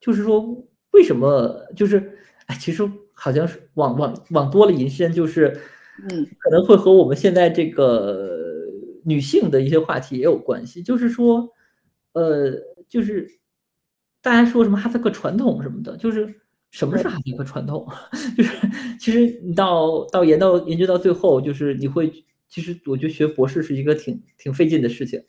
[0.00, 2.12] 就是说为什么就是。
[2.46, 2.82] 哎，其实
[3.12, 5.60] 好像是往往往多了引申，就是，
[6.02, 8.28] 嗯，可能会和我们现在这个
[9.04, 10.82] 女性的一些话题也有关系。
[10.82, 11.48] 就是说，
[12.12, 12.52] 呃，
[12.88, 13.28] 就是
[14.22, 16.34] 大家说什么哈萨克传统什么的，就是
[16.70, 17.86] 什么是哈萨克传统？
[18.36, 18.68] 就是
[19.00, 22.12] 其实你到到研到研究到最后，就是你会，
[22.48, 25.22] 其实我觉得学博士是一个挺挺费劲的事情。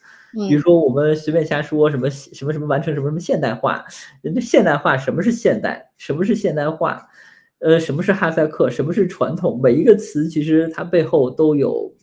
[0.50, 3.84] 比如说我们随便瞎说什么什么什么完成什么什么现代化，
[4.22, 7.08] 人家现代化什么是现代，什么是现代化，
[7.60, 11.96] 呃，什么是哈萨克，什么是传统，每一个词其实它背后都有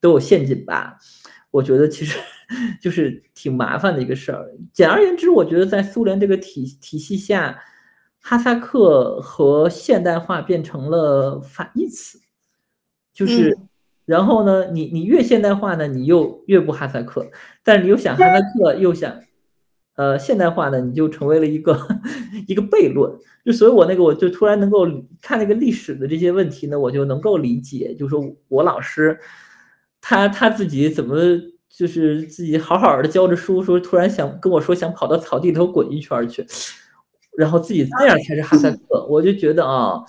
[0.00, 0.96] 都有陷阱吧？
[1.50, 2.18] 我觉得其实
[2.80, 4.50] 就是挺麻烦的一个事儿。
[4.72, 7.62] 简而言之，我觉得在苏联这个体体系下，
[8.18, 12.18] 哈萨克和现代化变成了反义词，
[13.12, 13.56] 就是。
[14.04, 17.30] 然后呢，你你越现代化呢，你又越不哈萨克，
[17.62, 19.20] 但是你又想哈萨克，又想，
[19.94, 21.78] 呃，现代化呢，你就成为了一个
[22.48, 23.12] 一个悖论。
[23.44, 24.86] 就所以，我那个我就突然能够
[25.20, 29.18] 看那个历史的这些问题呢，我就能够理解，就说我老师
[30.00, 31.16] 他他自己怎么
[31.68, 36.44] 就是自己好好的教着书，说突然想跟我说想跑到草地头滚一圈去，
[37.36, 40.00] 然后自己那样才是哈萨克，我就觉得啊，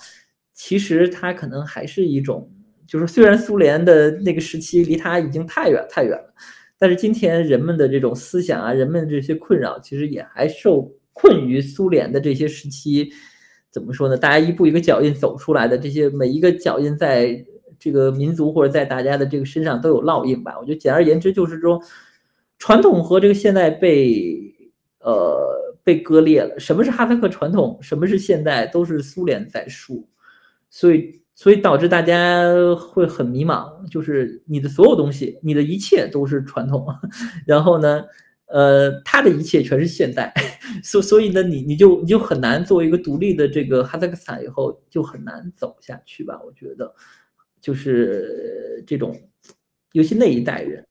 [0.52, 2.50] 其实他可能还是一种。
[2.86, 6.34] 就是虽然苏联的那个时期离他已经太远太远了，
[6.78, 13.10] 但是今天人们的这种思想啊，人们这些困扰，其实也还受困于苏联的这些时期。
[13.70, 14.16] 怎么说呢？
[14.16, 17.44] 大家一步一个脚印走出来的，这些每一个脚印在
[17.78, 20.56] 这个民族或者在大家的这个身上都有烙印吧。
[20.60, 21.80] 我觉得简而言之就是说，
[22.58, 24.54] 传统和这个现代被
[25.00, 26.60] 呃被割裂了。
[26.60, 27.78] 什么是哈萨克传统？
[27.80, 28.66] 什么是现代？
[28.66, 30.06] 都是苏联在输，
[30.68, 31.23] 所以。
[31.34, 32.44] 所以导致大家
[32.76, 36.86] 会很迷茫，就是你的所有东西，你的一切都是传统，
[37.44, 38.04] 然后呢，
[38.46, 40.32] 呃，他的一切全是现代，
[40.84, 46.40] 所所以呢，你你就你就很难作为一个独立的这个哈萨克斯坦以后就很难走下去吧？
[46.46, 46.94] 我觉得，
[47.60, 49.14] 就是这种，
[49.92, 50.86] 尤其那一代人，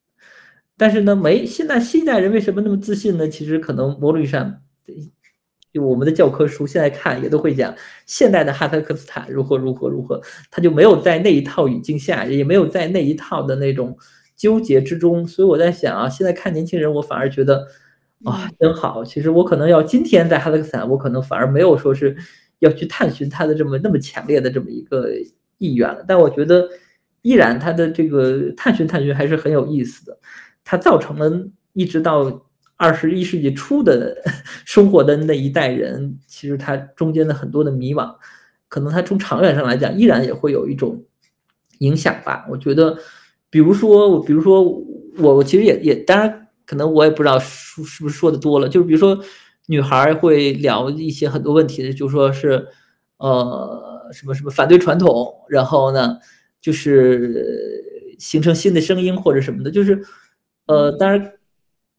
[0.76, 3.26] 但是呢，没现在新一代人为什么那么自信呢？
[3.28, 4.60] 其实可能某种意义上。
[5.74, 7.74] 就我们的教科书现在看也都会讲
[8.06, 13.98] 现代的哈萨克斯坦如何如何如何，他就没有在那一套语境下，也没有在那一套的那种
[14.36, 15.26] 纠结之中。
[15.26, 17.66] 所以我在想啊，现在看年轻人，我反而觉得
[18.22, 19.04] 啊真好。
[19.04, 22.16] 其实我可能要今天在哈萨克斯坦，我可能反而没有说是
[22.60, 25.08] 要去探寻他的这么那么强烈的这么一个
[25.58, 26.04] 意愿了。
[26.06, 26.68] 但我觉得
[27.22, 30.16] 依然他的这个探寻探寻还是很有意思的，
[30.62, 32.46] 它造成了一直到。
[32.76, 34.16] 二十一世纪初的
[34.64, 38.14] 生活的那一代人，其实他中间的很多的迷惘，
[38.68, 41.04] 可能他从长远上来讲，依然也会有一种
[41.78, 42.46] 影响吧。
[42.50, 42.98] 我觉得，
[43.50, 44.62] 比如说，比如说
[45.18, 48.68] 我，我其实也也，当然可能我也不知道说是不是说的多了。
[48.68, 49.18] 就是比如说，
[49.66, 52.66] 女孩会聊一些很多问题，就说是
[53.18, 56.18] 呃什么什么反对传统，然后呢，
[56.60, 60.02] 就是形成新的声音或者什么的，就是。
[60.66, 61.34] 呃，当然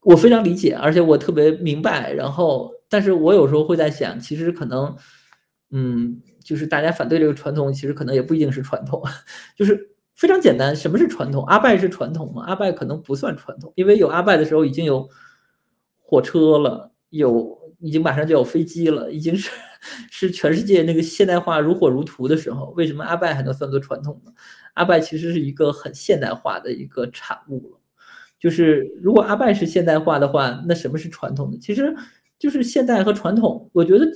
[0.06, 2.12] 我非常理解，而且我特别明白。
[2.12, 4.94] 然后，但是我有时候会在想，其实可能，
[5.72, 9.02] 嗯，就是大家反对这个传统，其实可能也不一定是传统，
[9.58, 10.76] 就是非常简单。
[10.76, 11.44] 什么是传统？
[11.46, 12.44] 阿拜是传统吗？
[12.46, 15.08] 阿拜可能不算传统，因为有阿拜的时候已经有
[15.96, 19.50] 火车了，有已经马上就有飞机了，已经是
[20.08, 22.66] 是全世界那个现代化如火如荼的时候。
[22.76, 24.30] 为什么阿拜还能算作传统呢？
[24.74, 27.80] 阿拜其实是一个很现代化的一个产物了。
[28.38, 31.58] 就是如果阿拜是现代化的话，那什么是传统的？
[31.58, 31.94] 其实
[32.38, 33.70] 就是现代和传统。
[33.72, 34.06] 我觉得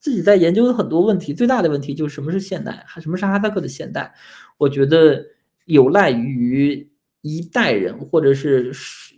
[0.00, 4.12] 自己在研究的很多问题，最大的问题就是什么是现代，什么是哈萨克的现代？
[4.58, 5.24] 我觉得
[5.66, 6.90] 有赖于
[7.22, 8.72] 一代人或者是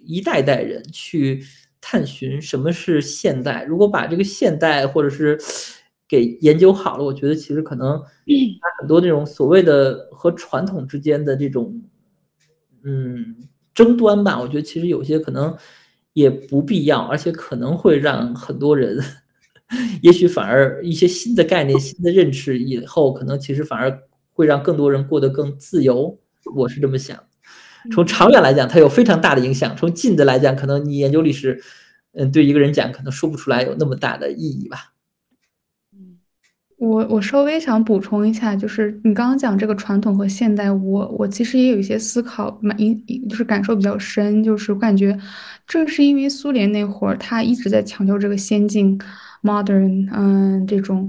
[0.05, 1.43] 一代代人去
[1.81, 3.65] 探寻什么是现代。
[3.65, 5.39] 如果把这个现代或者是
[6.07, 7.99] 给研究好了，我觉得其实可能
[8.79, 11.83] 很多这种所谓的和传统之间的这种，
[12.85, 13.49] 嗯。
[13.75, 15.57] 争端吧，我觉得其实有些可能
[16.13, 18.99] 也不必要，而且可能会让很多人，
[20.03, 26.19] 也许反而一些新的概念、新的认识以后，可能其实反而会让更多人过得更自由。
[26.55, 27.19] 我是这么想。
[27.93, 31.61] 从长远来讲，它有非常大的影响；从近的来讲，可能你研究历史，
[32.13, 34.92] 嗯，对一个人讲，可能说不出来有那么大的意义吧。
[36.83, 42.77] 我我稍微想补充一下，就是你刚刚讲这个传统和现代，我我其实也有一些思考，蛮
[43.29, 45.17] 就是感受比较深，就是我感觉
[45.65, 48.99] 正是因为苏联那会儿，他一直在强调这个先进
[49.45, 51.09] ，modern，嗯，这种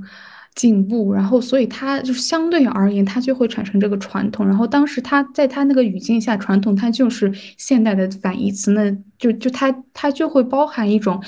[0.54, 11.20] 进步，然后所以他就相对而言，他就会产生这个传统，然后当时他在他那个语境下，传统它就是现代的反义词，那就就它它就会包含一种。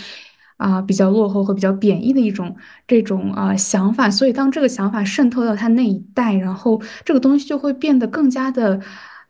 [0.58, 2.56] 啊，比较落后和比较贬义的一种
[2.88, 8.80] 这种啊想法，所以当这个想法渗透到他那一代，然后这个东西就会变得更加的，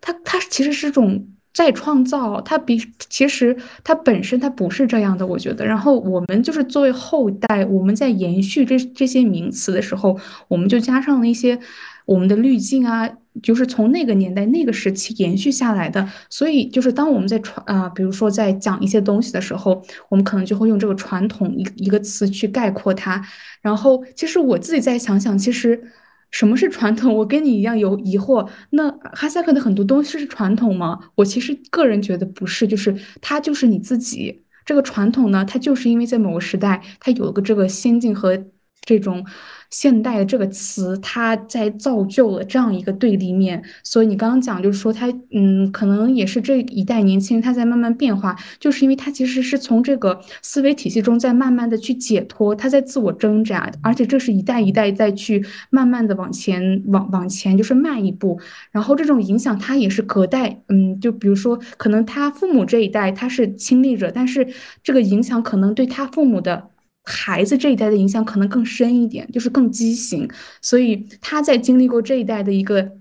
[0.02, 2.78] 它它其实是种再创造，它比
[3.10, 5.66] 其实它本身它不是这样的，我觉得。
[5.66, 11.58] 然后我们就是作为后代，我们在延续这这些名词的时候，我们就加上了一些
[12.06, 13.10] 我们的滤镜啊。
[13.44, 23.22] 就是从那个年代、那个时期延续下来的，所以就是当我们在传啊，比如说在讲一些东西的时候，我们可能就会用这个传统一一个词去概括它。
[23.62, 25.92] 然后，其实我自己再想想，其实
[26.32, 27.14] 什么是传统？
[27.14, 28.48] 我跟你一样有疑惑。
[28.70, 30.98] 那哈萨克的很多东西是传统吗？
[31.16, 38.46] 我其实个人觉得不是，就是它就是你自己这个传统呢，它就是因为在某个时代，它有个这个先进和
[38.86, 39.26] 这种。
[39.70, 43.64] 现代的这个词，它在造就了这样一个对立面。
[43.84, 58.40] 所以你刚刚讲，就是说他，嗯，可能也是这一代年轻人他在慢慢变化，就是因为他其实是从这个思维体系中在慢慢的去解脱，他在自我挣扎，而且这是一代一代再去慢慢的往前往往前就是迈一步。
[58.72, 64.48] 然后这种影响，他也是隔代，嗯，就比如说可能他父母这一代他是亲历者，但是
[64.84, 66.70] 这个影响可能对他父母的。
[67.06, 70.28] 孩子这一代的影响可能更深一点，就是更畸形，
[70.62, 72.92] 所以他在经历过这一代的一个，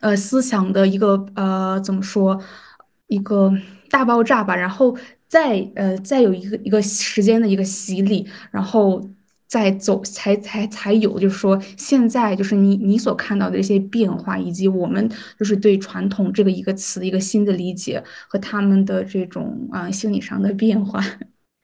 [0.00, 2.40] 呃，思想的一个呃，怎么说，
[3.06, 3.52] 一个
[3.88, 4.96] 大爆炸吧，然后
[5.28, 9.08] 再呃，再有一个一个时间的一个洗礼，然后
[9.46, 21.00] 再走，才才才有，就是说现在就是你你所看到的这些变化，以及我们就是对传统这个一个词的一个新的理解和他们的这种啊心理上的变化。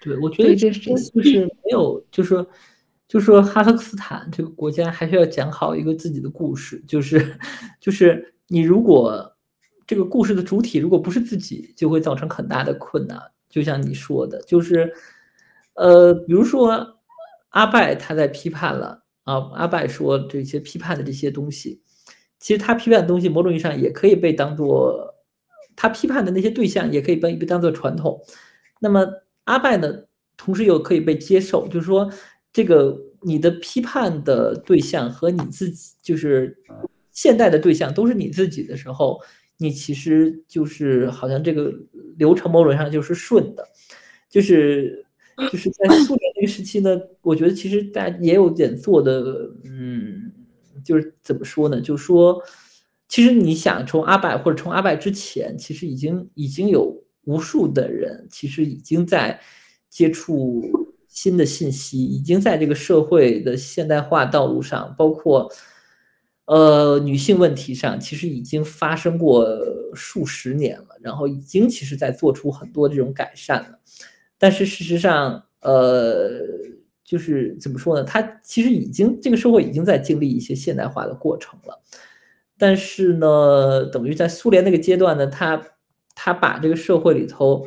[0.01, 1.13] 对，我觉得这就是
[1.45, 2.47] 没有，就是说，
[3.07, 7.39] 就是说，哈萨克斯坦这个国家还是要讲好一个自己的故事，就是，
[7.79, 9.37] 就是你如果
[9.87, 13.21] 这个故事的主体如果不是自己，就会造成很大的困难。
[13.51, 14.91] 就像你说的，就是，
[15.75, 16.99] 呃，比如说
[17.51, 21.83] 阿拜他在批判了啊，阿拜说这些批判的这些东西，
[22.39, 25.15] 其实他批判的东西某种意义上也可以被当做
[25.77, 28.19] 他批判的那些对象，也可以被被当做传统，
[28.81, 29.07] 那么。
[29.45, 30.05] 阿拜呢，
[30.37, 32.11] 同时又可以被接受，就是说，
[32.53, 36.57] 这个你的批判的对象和你自己，就是
[37.11, 39.21] 现代的对象都是你自己的时候，
[39.57, 41.73] 你其实就是好像这个
[42.17, 43.67] 流程某种上就是顺的，
[44.29, 45.05] 就是
[45.51, 50.33] 就是在苏联那个时期呢，我觉得其实大家也有点做的，嗯，
[50.85, 51.81] 就是怎么说呢？
[51.81, 52.41] 就是说，
[53.09, 57.03] 其实你想从阿拜或者从阿拜之前，其实已经已经有。
[57.31, 59.41] 无数的人其实已经在
[59.89, 60.65] 接触
[61.07, 65.51] 新的信息，已经在这个社会的现代化道路上，包括
[66.47, 69.47] 呃女性问题上，其实已经发生过
[69.95, 73.79] 数十年了，然后已经其实在做出很多这种改善了。
[74.39, 76.31] 但是事实上，呃，
[77.05, 78.05] 就是怎么说呢？
[78.05, 81.81] 它其实已经这个社会已经在经历一些现代化的过程了。
[82.59, 85.61] 但是呢，等于在苏联那个阶段呢，它。
[86.15, 87.67] 他把这个社会里头，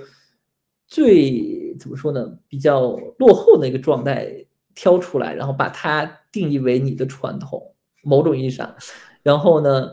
[0.87, 2.37] 最怎么说呢？
[2.47, 8.75] 比较落后的一个状态挑出来，然后把它定义为你的传统，某种意义上，
[9.21, 9.91] 然后呢，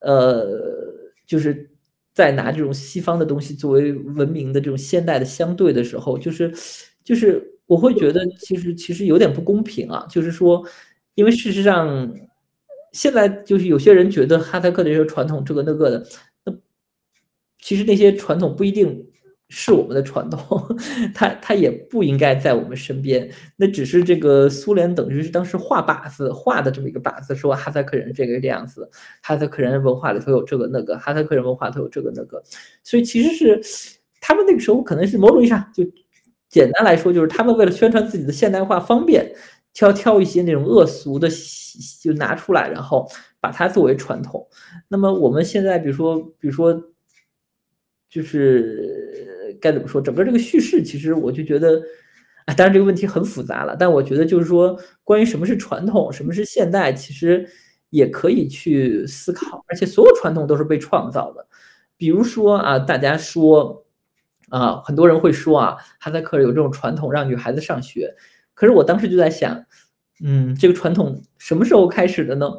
[0.00, 0.44] 呃，
[1.26, 1.70] 就是
[2.12, 6.52] 在拿这种西方的东西作为文明的这种现代的相对的时候，就是
[7.02, 10.62] 就是我会觉得其实其实有点不公平啊，就是说，
[11.14, 12.12] 因为事实上
[12.92, 16.06] 现在就是有些人觉得哈萨克的这些传统这个那个的，
[17.62, 19.06] 其实那些传统不一定。
[19.54, 20.66] 是我们的传统，
[21.14, 23.30] 它它也不应该在我们身边。
[23.54, 28.88] 那只是这个苏联等于是当时画靶子画的这么一个靶子，说哈萨克人这个这样子，
[29.20, 32.42] 哈萨克人文化里头有这个那个，哈萨克人文化里头有这个那个。
[32.82, 33.60] 所以其实是
[34.22, 35.84] 他们那个时候可能是某种意义上，就
[36.48, 39.34] 简单来说，就是他们为了宣传自己的现代化方便，
[39.74, 41.28] 挑挑一些那种恶俗的
[42.02, 43.06] 就拿出来，然后
[43.38, 44.48] 把它作为传统。
[44.88, 46.82] 那么我们现在比如说，比如说，
[48.12, 49.00] 就是。
[49.60, 50.00] 该怎么说？
[50.00, 51.80] 整个这个叙事，其实我就觉得，
[52.46, 53.76] 啊，当然这个问题很复杂了。
[53.78, 57.46] 但我觉得就是说，关于什么是传统，什么是现代，其实
[57.90, 59.62] 也可以去思考。
[59.68, 61.46] 而且所有传统都是被创造的。
[61.96, 63.84] 比如说啊，大家说
[64.48, 68.12] 啊，很多人会说啊，哈萨克有这种传统，让女孩子上学。
[68.54, 69.64] 可是我当时就在想，
[70.24, 72.50] 嗯，这个传统什么时候开始的呢？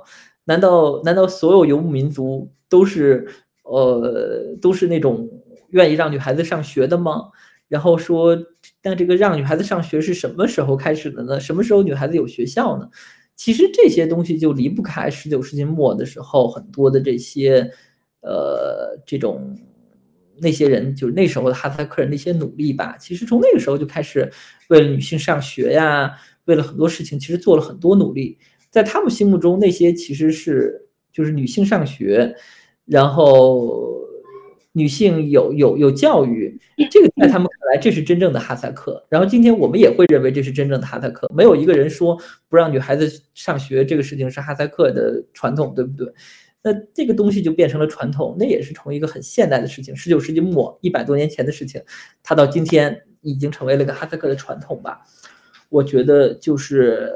[0.46, 3.28] 难道难道所有游牧民族都是
[3.64, 5.28] 呃都是那种？
[5.74, 7.30] 愿意让女孩子上学的吗？
[7.70, 8.38] 然后说，
[8.82, 11.40] 但这个让女孩子上学是什么时候开始的呢？
[11.40, 12.88] 什么时候女孩子有学校呢？
[13.36, 17.72] 其实这些东西就离不开十九世纪末的时候很多的这些，
[18.22, 19.58] 呃，这种
[20.38, 22.96] 那些人，就是那时候的哈萨克人的一些努力吧。
[23.00, 24.32] 其实从那个时候就开始
[24.70, 26.12] 为了女性上学呀，
[26.46, 28.38] 为了很多事情，其实做了很多努力。
[28.70, 32.36] 在他们心目中，那些其实是就是女性上学，
[32.86, 34.03] 然后。
[34.74, 36.60] 女性有有有教育，
[36.92, 39.04] 这个在他们看来这是真正的哈萨克。
[39.08, 41.32] 然后今天我们也会认为这是真正的哈萨克。
[41.34, 42.18] 没有一个人说
[42.50, 46.12] 不让女孩子上学这个事情是哈萨克的传统，对不对？
[46.64, 51.82] 那这个东西就变成了传统，那也是从一个很现代的事情，十九世纪末一百多年前的事情，
[52.24, 55.02] 它到今天已经成为了一个哈萨克的传统吧。
[55.70, 57.12] 我觉得就是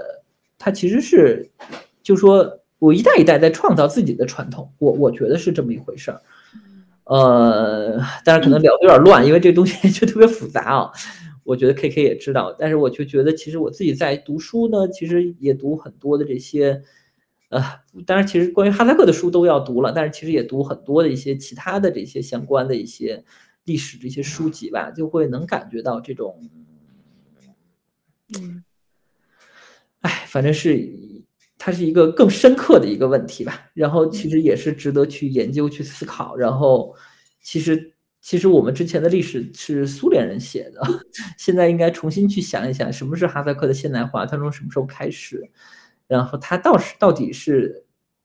[0.60, 1.50] 它其实是，
[2.04, 6.22] 就说我一代一代在创造自己的传统，我我觉得是这么一回事儿。
[7.10, 10.92] 呃，但是可能聊的有点乱，因为这个东西 就特别复杂啊。
[11.44, 16.82] 我觉得 K K 也知道，但是我就觉得，其实我自己在读书呢，其实也读很多的这些，
[17.48, 17.64] 呃，
[18.06, 23.24] 当然其实关于哈萨克的书都要读了，但是其实也读很多的一些其他的这些相关的一些
[23.64, 26.50] 历史这些书籍吧，就会能感觉到这种，
[28.38, 28.66] 嗯，
[30.02, 31.17] 哎，反正是。
[31.58, 36.36] 它是一个更深刻的一个问题吧，然后其实也是值得去研究、去思考。
[36.36, 36.96] 然后，
[37.42, 40.82] 其实其实我们之前的历史是苏联人写的，
[41.38, 45.50] 现在应该重新去想一想，什么是哈萨克的现代化，它从什么时候开始，
[46.08, 47.84] 然后它到是到底是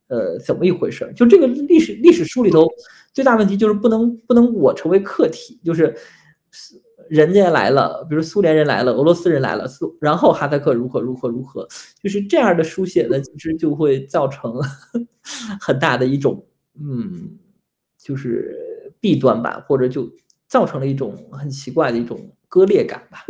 [0.08, 1.10] 呃怎么一回事？
[1.16, 2.68] 就这个历史历史书里头
[3.12, 5.96] 最大问题就是不能不能我成为客体，就是
[7.12, 11.68] 人家来了，比如苏联人来了，俄罗斯人来了，苏然后哈萨克如何如何如何，
[12.02, 14.58] 就是这样的书写呢，其实就会造成
[15.60, 16.42] 很大的一种
[16.80, 17.38] 嗯，
[17.98, 20.10] 就是弊端吧，或者就
[20.48, 23.26] 造成了一种很奇怪的一种割裂感吧。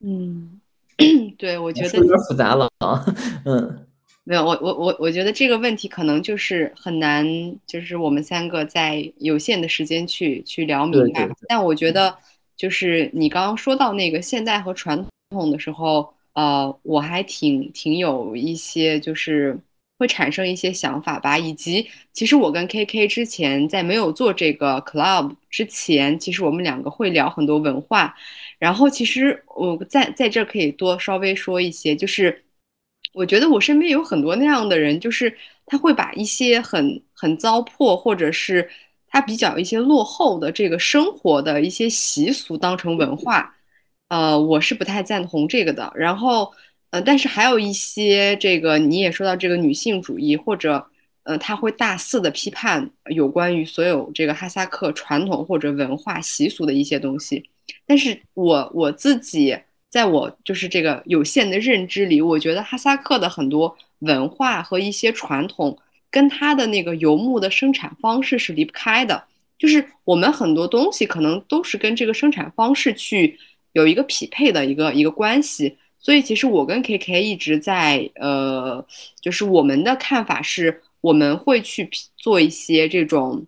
[0.00, 0.60] 嗯，
[1.38, 3.02] 对，我觉得有点复杂了啊。
[3.46, 3.86] 嗯，
[4.24, 7.26] 没有，我我我我觉得这个问题可能就是很难，
[7.66, 11.26] 就是我们三个在有限的时间去去聊明白。
[11.48, 12.14] 但我觉得。
[12.56, 19.58] 就是你刚刚说到那个现代和传统的时候，呃，我还挺挺有一些，就是
[19.98, 21.36] 会产生一些想法吧。
[21.36, 28.14] 以及，其实我跟 KK 之前在没有做这个 club 之前，其实我们两个会聊很多文化。
[28.58, 32.44] 然后，其实我在在这可以多稍微说一些，就是
[33.12, 35.36] 我觉得我身边有很多那样的人，就是
[35.66, 38.70] 他会把一些很很糟粕或者是。
[39.14, 43.54] 他比较一些落后的这个生活的一些习俗当成文化，
[44.08, 45.92] 呃，我是不太赞同这个的。
[45.94, 46.52] 然后，
[46.90, 50.84] 呃，但是还有一些这个你也说到这个女性主义，或者
[51.22, 57.48] 呃，他会大肆的批判有关于所有这个哈萨克传统或者文化习俗的一些东西。
[57.86, 59.56] 但是我我自己
[59.88, 65.78] 在我就是这个有限的认知里，我觉得哈萨克的很多文化和一些传统。
[66.14, 69.24] 跟它的那个游牧的生产方式是离不开的，
[69.58, 73.36] 就是我们很多东西可能都是跟这个生产方式去
[73.72, 75.76] 有一个匹配的一个一个关系。
[75.98, 78.86] 所以其实我跟 K K 一直在呃，
[79.20, 83.44] 就是我们的看法是，我们会去做一些这种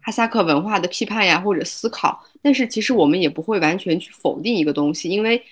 [0.00, 5.42] 哈萨克文化的批判呀或者思考，但是其实我们也不会完全去否定一个东西，因为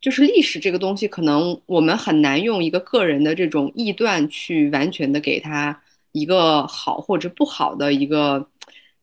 [0.00, 5.78] 就是历史这个东西，可能我们很难用一个个人的这种臆断去完全的给他
[6.12, 8.46] 一个好或者不好的一个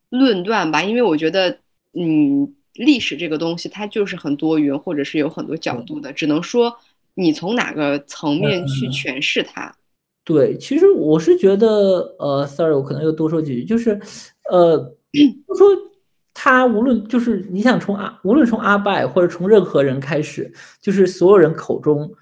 [0.10, 1.60] 论断吧，因为我觉得，
[1.94, 6.76] 嗯，历史这个东西它就是很多元，或者是有很多角度的，只能说
[7.16, 9.76] 你从哪个层面去诠释它。
[10.24, 13.98] 对，其实我是觉得，呃，sorry，我可能又多说几句，就是，
[14.52, 14.78] 呃，
[15.58, 15.68] 说
[16.40, 22.14] 他无论就是你想从阿，无论从阿拜或者从任何人开始，就是所有人口中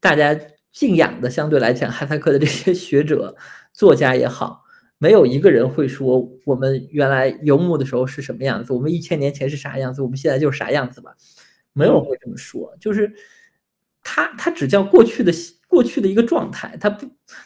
[0.00, 0.34] 大家
[0.72, 3.36] 敬仰的，相对来讲哈萨克的这些学者、
[3.74, 4.64] 作家也好，
[4.96, 11.14] 没有一个人会说我们原来游牧的时候是什么样子，我们一千年前是啥样子，我们现在就是啥样子吧，
[11.74, 13.12] 没有人会这么说，就是
[14.02, 15.30] 他他只叫过去的。
[15.68, 17.04] 过去的一个状态，他不，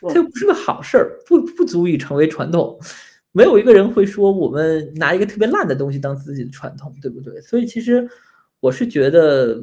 [0.09, 2.79] 他又不是个好事儿，不不足以成为传统。
[3.33, 7.41] 没有一个人会说我们拿一个特别烂的东西当自己的传统，对不对？
[7.41, 8.09] 所以其实
[8.61, 9.61] 我是觉得，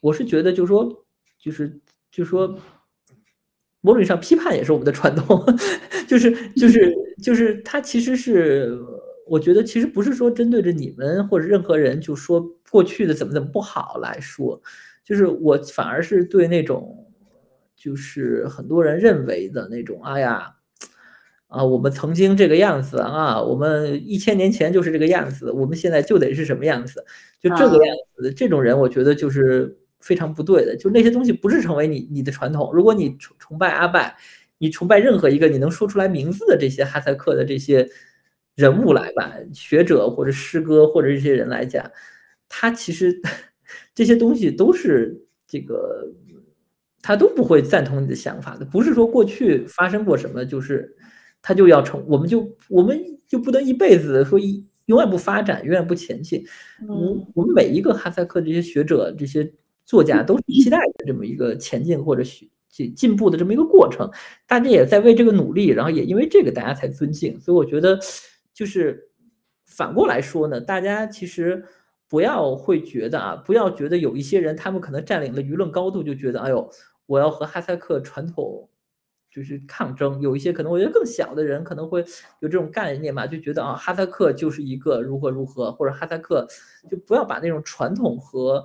[0.00, 1.04] 我是觉得，就是说，
[1.38, 1.68] 就是
[2.10, 2.48] 就是说，
[3.80, 5.42] 某种意义上批判也是我们的传统，
[6.06, 8.78] 就是就是就是它其实是，
[9.26, 12.40] 我觉得其实不是说针对着你们或者任何人就说
[12.70, 14.60] 过去的怎么怎么不好来说，
[15.04, 17.06] 就是我反而是对那种。
[17.82, 20.54] 就是很多人认为的那种，哎呀，
[21.50, 27.04] 啊，我们曾经这个样子啊，我们一千年前就是这个样子，我们现在就得是什么样子，
[27.42, 28.32] 就这个样子。
[28.32, 30.76] 这种人，我觉得就是非常不对的。
[30.76, 32.70] 就那些东西不是成为你你的传统。
[32.72, 34.16] 如果你崇崇拜阿拜，
[34.58, 37.88] 你崇拜任何一个你能说出来名字的这些哈萨克的这些
[38.54, 41.90] 人物来吧，学者或者诗歌或者这些人来讲，
[42.48, 43.20] 他其实
[43.92, 46.08] 这些东西都是这个。
[47.02, 50.94] 他都不会赞同你的想法的，不是说过去发生过什么，就是
[51.42, 56.44] 他就要成，我们就我们就不能一辈子说一永远不发展，永远不前进。
[56.88, 59.52] 我我们每一个哈萨克这些学者、这些
[59.84, 62.22] 作家都是期待的这么一个前进或者
[62.68, 64.10] 进进步的这么一个过程，
[64.46, 67.38] 大家也在为这个努力，然后也因为这个大家才尊敬。
[67.40, 67.98] 所以我觉得，
[68.52, 69.08] 就是
[69.64, 71.64] 反过来说呢，大家其实
[72.08, 76.70] 不要会觉得啊，不要觉得有一些人他们可能占领了舆论高度，就觉得哎呦。
[77.06, 78.68] 我要和哈萨克传统
[79.30, 82.00] 就是抗争，有一些可能我觉得更小的人可能会
[82.40, 86.46] 有这种概念嘛，就觉得啊哈萨克就是一个如何如何，或者哈萨克
[86.90, 88.64] 就不要把那种传统和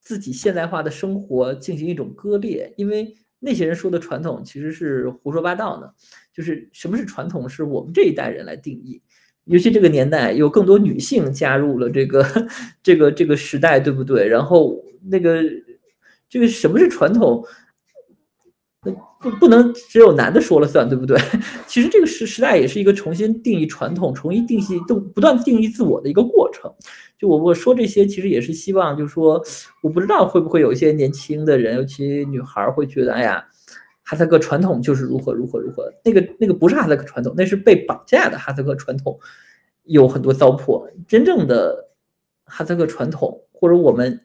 [0.00, 5.94] 自己现代化的生活进行一种割裂，因为那些人说的传统其实是胡说八道的，
[6.32, 9.02] 就是什么是传统是我们这一代人来定义，
[9.44, 12.24] 尤其这个年代有更多女性加入了这个
[12.82, 14.28] 这个这个时代，对不对？
[14.28, 15.42] 然后那个。
[16.32, 17.44] 这个什么是传统？
[19.20, 21.18] 不不能只有男的说了算，对不对？
[21.68, 26.72] 其实这个时时代也是一个重新定义传统、重新定义、都不断定义自我的一个过程。
[27.18, 29.42] 就我我说这些，其实也是希望，就是说，
[29.82, 33.44] 我不知道会不会有一些年轻的人，尤其女孩会觉得，哎呀，
[34.02, 35.92] 哈萨克传统就是如何如何如何。
[36.02, 39.18] 那个那个不是哈萨克传统，那是被绑架的哈萨克传统，
[39.84, 40.90] 有很多糟粕。
[41.06, 41.90] 真正的
[42.44, 44.20] 哈萨克传统，或者我们。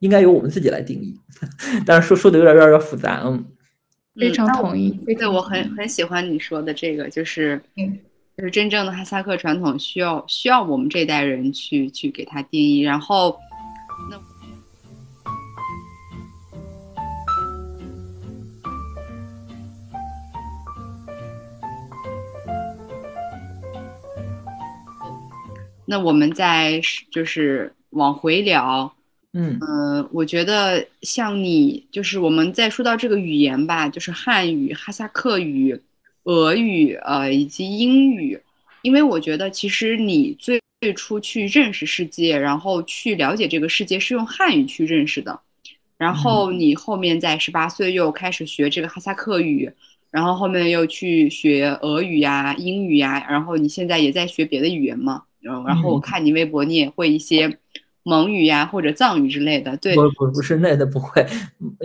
[0.00, 1.18] 应该由我们自己来定义，
[1.86, 3.42] 但是说说的有点有点复杂，嗯，
[4.18, 4.90] 非常同意。
[5.14, 7.60] 对，我很很喜欢你说的这个，就是，
[8.36, 13.38] 就是真正的哈萨克传统需要需要我们这代人去去给它定义，然后，
[14.10, 14.20] 那
[25.84, 28.95] 那我们再就是往回聊。
[29.36, 29.58] 嗯。
[29.60, 35.78] 呃，我觉得像你，就是我们在说到这个语言吧，就是汉语、哈萨克语、
[36.24, 38.40] 俄语，呃，以及英语，
[38.80, 45.38] 因为我觉得其实你最最初去认识世界，然后去了解这个世界是用汉语去认识的，
[45.98, 49.70] 然后你后面在十八岁又开始学这个哈萨克语，
[50.10, 57.58] 然后后面又去学俄语呀、英语呀，然后你现在也在学别的语言嘛，然后然后我看你微博你也会一些。
[58.08, 61.26] 蒙语呀，或者藏语之类的，对，不不不是那的不会，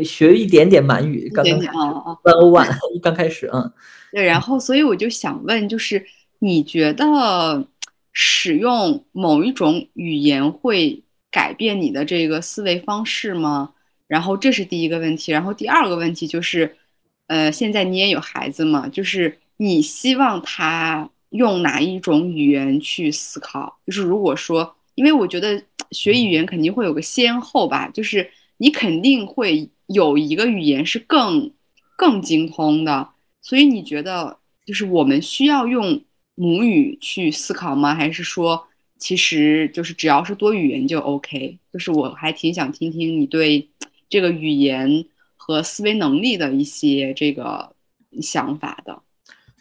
[0.03, 3.74] 学一点点满语，刚刚开始，one one， 刚开始，嗯，
[4.11, 6.05] 对，然后所以我就想问，就是
[6.38, 7.65] 你觉得
[8.11, 13.72] 使用某一种语言会改变你的这个思维方式吗？
[14.05, 16.78] 然后这是第一个问题，然后第二个问题就是，
[17.26, 23.80] 呃，现在你也有孩子嘛，就是你希望他用哪一种语言去思考？
[23.88, 25.63] 就是如果说，因为我觉得。
[25.91, 31.51] 学语言肯定会有个先后吧，就是你肯定会有一个语言是更
[31.97, 33.09] 更精通的，
[33.41, 36.01] 所以你觉得就是我们需要用
[36.35, 37.93] 母语去思考吗？
[37.93, 38.65] 还是说
[38.97, 41.59] 其实就是只要是多语言就 OK？
[41.73, 43.67] 就是我还挺想听听你对
[44.07, 45.03] 这个语言
[45.35, 47.75] 和思维能力的一些这个
[48.21, 49.01] 想法的。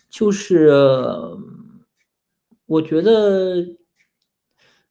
[0.09, 0.71] 就是
[2.67, 3.67] 我觉得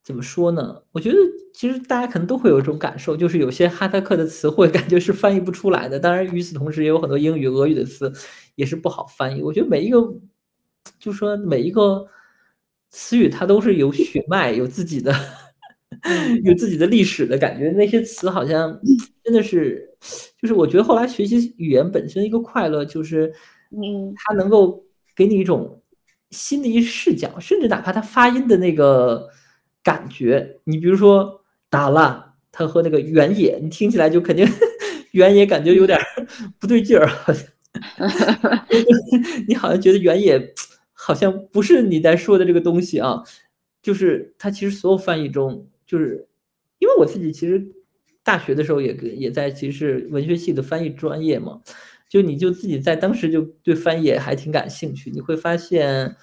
[0.09, 0.81] 怎么说呢？
[0.91, 1.15] 我觉得
[1.53, 5.99] 其实大家可能都会有一种感受，就是有些哈萨克的词汇感觉是翻译不出来的。
[5.99, 8.11] 当然，与此同时也有很多英语、俄语的词
[8.55, 9.43] 也是不好翻译。
[9.43, 9.99] 我觉得每一个，
[10.97, 12.07] 就说每一个
[12.89, 15.13] 词语它都是有血 脉、有自己的、
[16.43, 17.69] 有自己的历史的感觉。
[17.69, 18.81] 那些词好像
[19.23, 19.95] 真的是，
[20.41, 23.31] 就是我觉得后来学习语言本身一个快乐就是，
[23.69, 24.83] 嗯，它能够。
[25.15, 25.81] 给你一种
[26.29, 29.27] 新的一视角，甚至哪怕它发音的那个
[29.89, 34.45] 感觉，你比如说打了，他和那个原野，你听起来就肯定
[35.13, 35.99] 原野感觉有点
[36.59, 37.47] 不对劲儿，好像
[39.47, 40.53] 你好像觉得原野
[40.93, 43.23] 好像不是你在说的这个东西啊，
[43.81, 46.27] 就是他其实所有翻译中，就是
[46.77, 47.67] 因为我自己其实
[48.23, 51.61] 大学的时候也也在其实是文学系的翻译专业嘛。
[52.07, 56.15] 就你就自己在当时就对翻译还挺感兴趣，你会发现，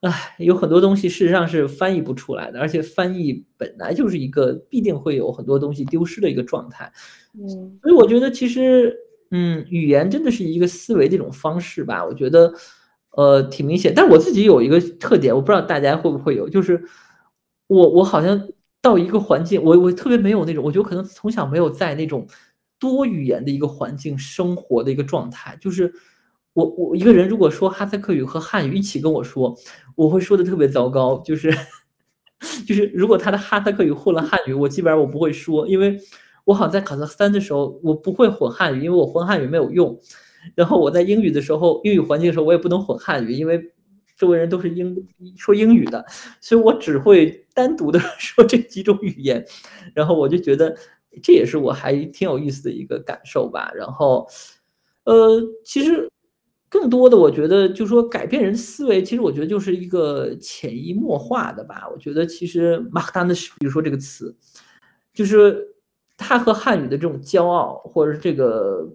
[0.00, 6.90] 唉，有很多东西事实上是翻译不出来的，而且翻译本来就是一个必定会有很多东西丢失的一个状态。
[7.34, 8.96] 嗯，所以我觉得其实，
[9.30, 12.04] 嗯，语言真的是一个思维的一种方式吧。
[12.04, 12.52] 我觉得，
[13.16, 13.92] 呃，挺明显。
[13.94, 16.82] 但我自己有一个特点，我不知道大家会不会有，就是
[17.66, 18.48] 我我好像
[18.80, 22.26] 到一个环境，我我特别没有那种，我觉得可能从小没有在那种。
[22.78, 25.92] 多语言的一个环境生活的一个状态，就是
[26.60, 29.56] 我我一个人如果说哈萨克语和汉语一起跟我说，
[29.96, 31.50] 我会说的特别糟糕，就是
[32.66, 35.98] 就是如果他的哈萨克语混了汉语，我基本上我不会说，因为
[36.44, 39.98] 我好像在卡萨克斯坦的时候，我不会混汉语，因为我混汉语没有用。
[40.54, 43.72] 然后我在英语的时候，英语环境的时候，我也不能混汉语，因为
[44.16, 44.94] 周围人都是英
[45.36, 46.04] 说英语的，
[46.40, 49.44] 所以我只会单独的 说这几种语言，
[49.94, 50.76] 然后我就觉得。
[51.24, 53.68] 这也是我还挺有意思的一个感受吧。
[53.74, 54.28] 然后，
[55.02, 56.08] 呃，其实
[56.70, 61.88] 更多的，我觉得就说改变人思维，其实我觉得就是一个潜移默化的吧。
[61.92, 64.34] 我觉得其实马克丹的，比如说这个词，
[65.12, 65.74] 就是
[66.16, 68.88] 他和汉语的这种骄傲，或者是这个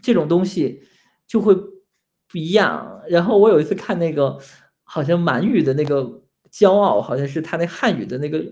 [0.00, 0.80] 这种东西
[1.26, 3.02] 就会不一样。
[3.08, 4.38] 然后我有一次看那个，
[4.84, 8.44] 好像满语的那个骄傲，好像是他那汉语的那个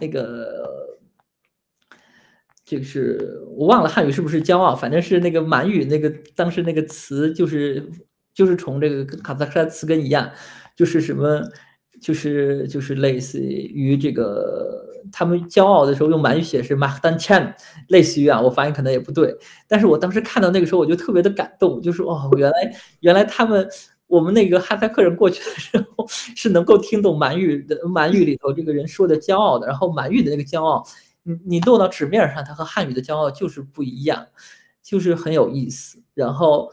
[0.00, 0.80] 那个。
[2.72, 7.86] 这个是我忘了汉语是不是骄傲，反正是那个满语那个当时那个词就是
[8.32, 10.30] 就是从这个跟卡萨克词根一样，
[10.74, 11.42] 就是什么
[12.00, 17.54] 就是就是类似于这个他们骄傲的时候用满语写是马丹谦，
[17.88, 19.36] 类似于啊，我发音可能也不对，
[19.68, 22.56] 但是我当时看到那个时候我就特别的感动，就是哦，原来
[23.00, 23.68] 原来他们
[24.06, 30.82] 我们那个哈萨克人过去的时候是能够听懂满语的满语里头这个人说的骄傲的，然后满语的那个骄傲。
[31.24, 34.26] 你你落到纸面上，它和汉语的骄傲就是不一样，
[34.82, 36.02] 就是很有意思。
[36.14, 36.70] 然后，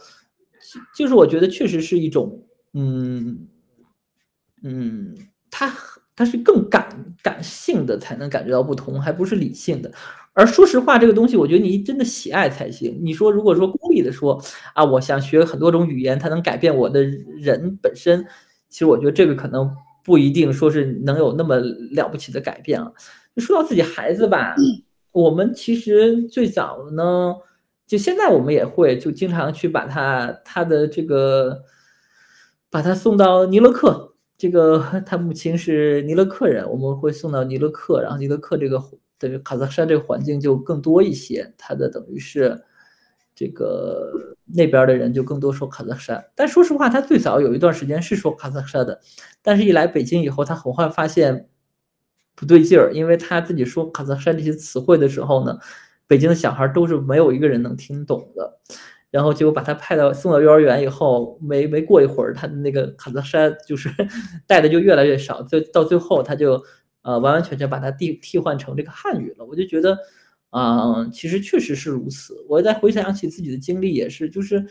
[0.95, 2.43] 就是我觉得确实是一种，
[2.73, 3.47] 嗯
[4.63, 5.15] 嗯，
[5.51, 5.71] 它
[6.15, 9.91] 它是更感感性的才能感觉到不同，还不是理性的。
[10.33, 12.97] 而说实话，这个东西我觉得你真的喜爱才行。
[13.03, 14.41] 你说如果说功利的说
[14.73, 18.25] 啊，我想学很多种语言，它能改变我的人本身，
[18.69, 19.69] 其实我觉得这个可能
[20.03, 22.91] 不一定说是能有那么了不起的改变啊。
[23.39, 24.55] 说到自己孩子吧，
[25.11, 27.35] 我们其实最早呢，
[27.87, 31.63] 就现在我们也会就经常去把他他的这个，
[32.69, 34.13] 把他送到尼勒克。
[34.37, 38.81] 这个他母亲是尼勒克人，我们会送到尼勒克，然后尼勒克这个
[39.17, 42.57] 等于卡萨克山这个环境就更多一些，他的等于是
[43.35, 44.13] 这个
[44.45, 46.25] 那边的人就更多说卡萨克山。
[46.35, 49.01] 但说实话，他最早有一段时间是说卡萨克山的，
[49.41, 51.49] 但是一来北京以后，他很快发现。
[52.39, 55.59] 不对劲儿，因为他自己说卡萨山这些词汇的时候呢，
[56.07, 58.59] 北京的小孩都是没有一个人能听懂的。
[59.11, 63.89] 然后结果把他派到送到幼儿园以后，没没过一会儿，他的那个卡萨山就是
[64.47, 66.63] 带的就越来越少，就到最后他就
[67.01, 69.43] 呃完完全全把它替替换成这个汉语了。
[69.43, 69.97] 我就觉得
[70.49, 72.45] 啊，其实确实是如此。
[72.47, 74.65] 我在回想起自己的经历也是，就是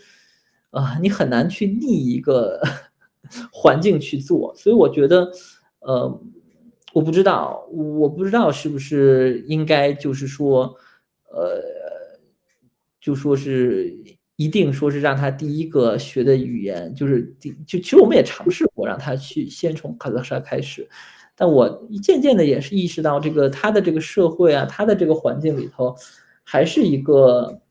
[0.71, 2.59] 啊，你很难去逆一个
[3.53, 5.29] 环境去做，所以我觉得
[5.81, 6.19] 呃。
[6.91, 10.75] 我不知道，我不知道是不是应该就是说，
[11.31, 11.61] 呃，
[12.99, 13.95] 就说是
[14.35, 20.89] 一定说是让他第一个学的语言就是第就其实我们也尝试过让他去先从卡萨沙开始，
[21.35, 25.95] 但我渐渐的也是意识到这个他的这个社会啊，他的这个环境里头
[26.43, 27.61] 还是一个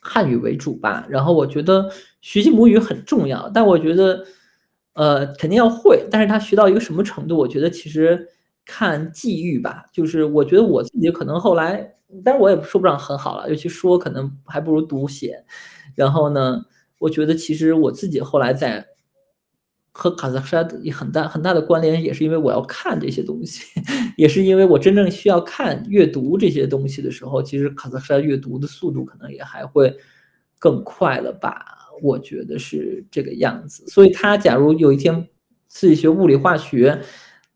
[0.00, 1.06] 汉语为主吧。
[1.08, 4.26] 然后我觉得学习母语很重要，但我觉得。
[4.96, 8.26] 呃，肯定要会，但是他学到一个什么程度，我觉得其实
[8.64, 9.84] 看际遇吧。
[9.92, 11.94] 就是我觉得我自己可能后来，
[12.24, 15.44] 但是我也说不上很好了，尤其说可能还不如读写。
[15.94, 16.62] 然后呢，
[16.98, 18.86] 我觉得其实我自己后来在
[19.92, 20.62] 和卡萨克沙
[20.94, 23.64] 很大很大的关联，也是因为我要看这些东西，
[24.16, 29.94] 也是因为我真正需要看阅读这些东西的时候，其实卡萨克沙阅读的速度可能也还会
[30.58, 31.85] 更快了吧。
[32.02, 35.28] 我觉得是这个样子，所以他假如有一天
[35.68, 37.00] 自己学物理化学，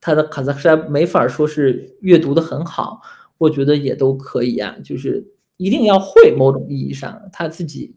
[0.00, 3.00] 他的卡萨克山没法说是阅读的很好，
[3.38, 5.26] 我觉得也都可以啊，就是
[5.56, 7.96] 一定要会某种意义上他自己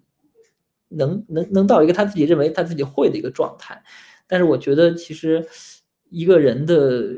[0.90, 3.82] 能能能到一个他自己认为他自己会的一个状态，
[4.28, 5.46] 但是我觉得其实
[6.10, 7.16] 一个人的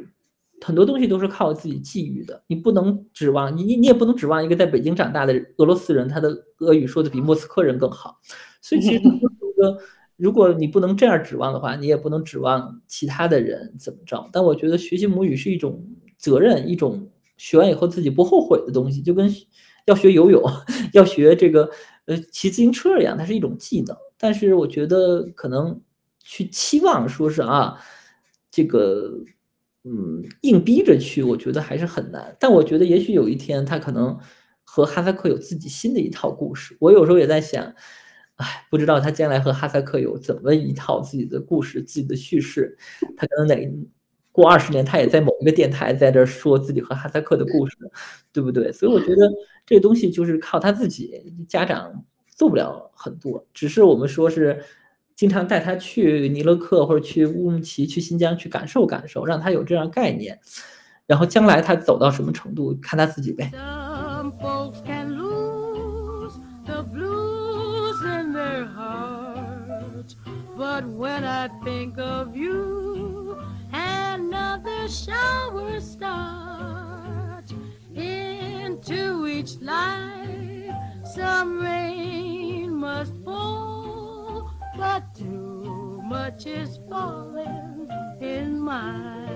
[0.62, 8.20] 很多东西都是靠自己际遇的，你不能指望你你也不能指望一个在北京长大的俄罗斯人，他的俄语说的比莫斯科人更好。
[8.68, 9.78] 所以其实说，
[10.18, 14.28] 如果你不能这样指望的话，你也不能指望其他的人怎么着。
[14.34, 15.86] 但我觉得学习母语是一种
[16.18, 19.32] 责任，一种学完以后自己不后悔的东西，就跟
[19.86, 20.42] 要学游泳、
[20.94, 21.70] 要学这个
[22.06, 23.96] 呃骑自行车一样，它是一种技能。
[24.18, 25.80] 但是我觉得可能
[26.24, 27.78] 去期望说是啊，
[28.50, 29.12] 这个
[29.84, 32.36] 嗯硬逼着去，我觉得还是很难。
[32.40, 34.18] 但我觉得也许有一天他可能
[34.64, 36.76] 和哈萨克有自己新的一套故事。
[36.80, 37.72] 我有时候也在想。
[38.36, 42.78] 哎，不知道他将来和哈萨克有怎么一套自己的故事、自己的叙事。
[43.16, 43.72] 他可能哪
[44.32, 47.78] 过二十年，他也在某一个电台在这说自己和哈萨克的故事，
[48.34, 48.72] 对不对？
[48.74, 49.32] 所以我觉得
[49.66, 53.46] 这个东西就是靠他自己，家长做不了很多。
[53.54, 54.62] 只是我们说是
[55.16, 60.38] 经常带他去尼勒克或者去乌鲁木齐、去新疆去感受感受，让他有这样概念。
[61.08, 63.50] 然后将来他走到什么程度，看他自己呗。
[70.75, 73.37] But when I think of you,
[73.73, 77.55] another shower starts
[77.95, 80.75] into each life.
[81.15, 87.89] Some rain must fall, but too much is falling
[88.21, 89.29] in mine.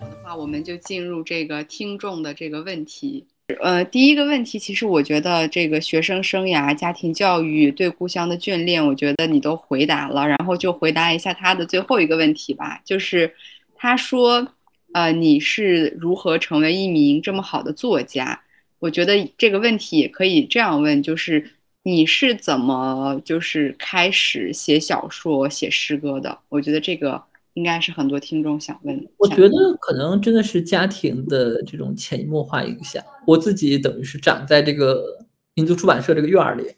[0.00, 3.26] 的话，我们就进入这个听众的这个问题。
[3.61, 10.25] 呃，第一个问题，其实我觉得这个学生生涯、家庭教育对故乡的眷恋，我觉得你都回答了。
[10.25, 13.33] 然后就回答一下他的最后一个问题吧，就是
[13.75, 14.47] 他说，
[14.93, 18.41] 呃，你是如何成为一名这么好的作家？
[18.79, 21.51] 我觉得这个问题也可以这样问，就是
[21.83, 26.39] 你是怎么就是开始写小说、写诗歌的？
[26.47, 27.21] 我觉得这个。
[27.55, 29.07] 应该是很多听众想问。
[29.17, 33.03] 我觉得可能真的是家庭的这种潜移默化影响。
[33.27, 36.75] 我自己等于是长在这个民族出版社这个院儿里，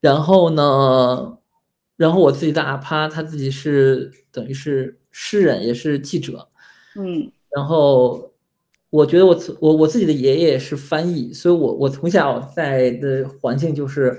[0.00, 1.38] 然后呢，
[1.96, 6.48] 然后我自己的阿帕他自己是等于是诗人，也是记者，
[6.96, 8.32] 嗯，然后
[8.88, 14.18] 我觉得我我我自己的爷爷是翻译，所以我我从小在的环境就是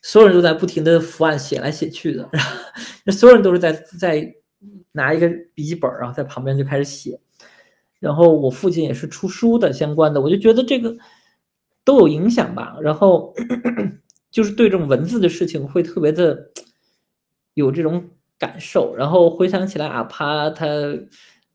[0.00, 2.42] 所有人都在不停的伏案写来写去的，然
[3.06, 4.34] 后所有人都是在在。
[4.92, 7.20] 拿一个笔记本，然后在旁边就开始写。
[7.98, 10.96] 然后我父亲也是出书的相关的，我就觉得这个
[11.84, 12.76] 都有影响吧。
[12.80, 13.34] 然后
[14.30, 16.50] 就是对这种文字的事情会特别的
[17.54, 18.94] 有这种感受。
[18.96, 20.66] 然后回想起来，阿帕他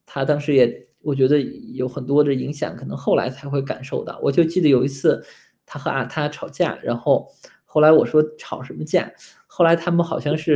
[0.05, 1.39] 他当时也我觉得
[1.73, 4.19] 有很多的影响，可能后来才会感受到。
[4.21, 5.25] 我就记得有一次
[5.65, 7.27] 他和阿他吵架，然后
[7.65, 9.11] 后来我说吵什么架？
[9.47, 10.55] 后来他们好像是。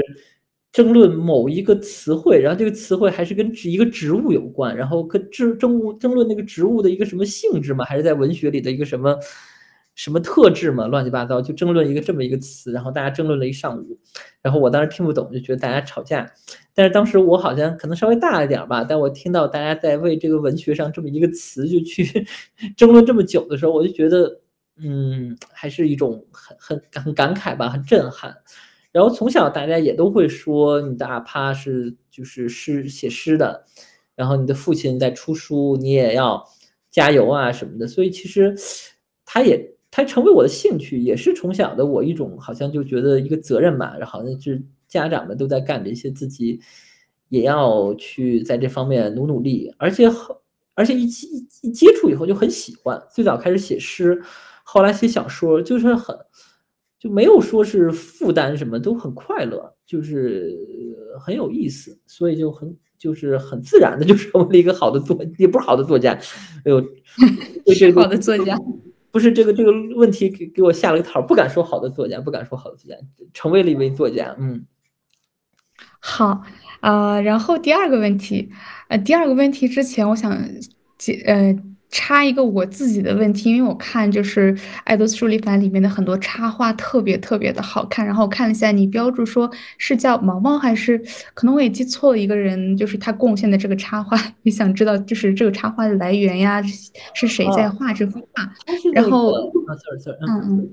[0.71, 9.17] 争论某一个词汇，然后这个词汇还是跟一个植物有关，然后跟争争物争论那个植物的一个什么性质嘛，还是在文学里的一个什么
[9.95, 13.97] 什么特质嘛，乱七八糟就争论一个这么一个词，然后大家争论了一上午，
[14.41, 16.31] 然后我当时听不懂，就觉得大家吵架，
[16.75, 22.25] 但是当时我好像可能稍微大一点吧，但我听到大家在为这个文学上这么一个词就去
[22.77, 24.39] 争论这么久的时候，我就觉得
[24.77, 28.33] 嗯，还是一种很很很感慨吧，很震撼。
[28.91, 33.63] 然后从小大家也都会说你的阿帕是就是诗写诗的，
[34.15, 36.43] 然后你的父亲在出书，你也要
[36.89, 37.87] 加油啊什么的。
[37.87, 38.55] 所以其实
[39.25, 46.59] 他也他成为我的兴趣，也是从小的我一种好像就觉得一个责任吧，然后好像是家长们都在干这些，自己
[47.27, 49.71] 也要去在这方面努努力。
[49.77, 50.35] 而且很
[50.73, 54.19] 而且一一一接触以后就很喜欢，最早开始写诗，
[54.63, 56.17] 后来写小说，就是很。
[56.99, 60.53] 就没有说是负担什么，都很快乐，就是
[61.19, 66.11] 很有意思，所以就很就是很自然的就成为了一个好的作，也不是好的作家，
[66.65, 66.83] 哎呦，
[67.73, 68.57] 是好的作家，
[69.11, 72.97] 不是这个这个问题给给我下了个套，不敢说好的作家，不敢说好的作家，
[73.33, 74.65] 成为了一位作家，嗯。
[76.01, 76.43] 好，
[76.81, 78.49] 呃，然后第二个问题，
[78.89, 80.37] 呃，第二个问题之前，我想
[80.97, 81.55] 解呃
[81.89, 91.01] 插一个我自己的问题，因为我看就是《爱豆书里凡》里面的很多插画特别特别的好看，然后我看了一下，你标注说是叫毛毛还是
[91.33, 96.61] 可能我也记错了一个人，就是他贡献的这个插画，也想知道就是这个插画的来源呀，
[97.13, 98.49] 是谁在画这幅画？
[98.93, 100.69] 然后，啊，sorry sorry，嗯嗯。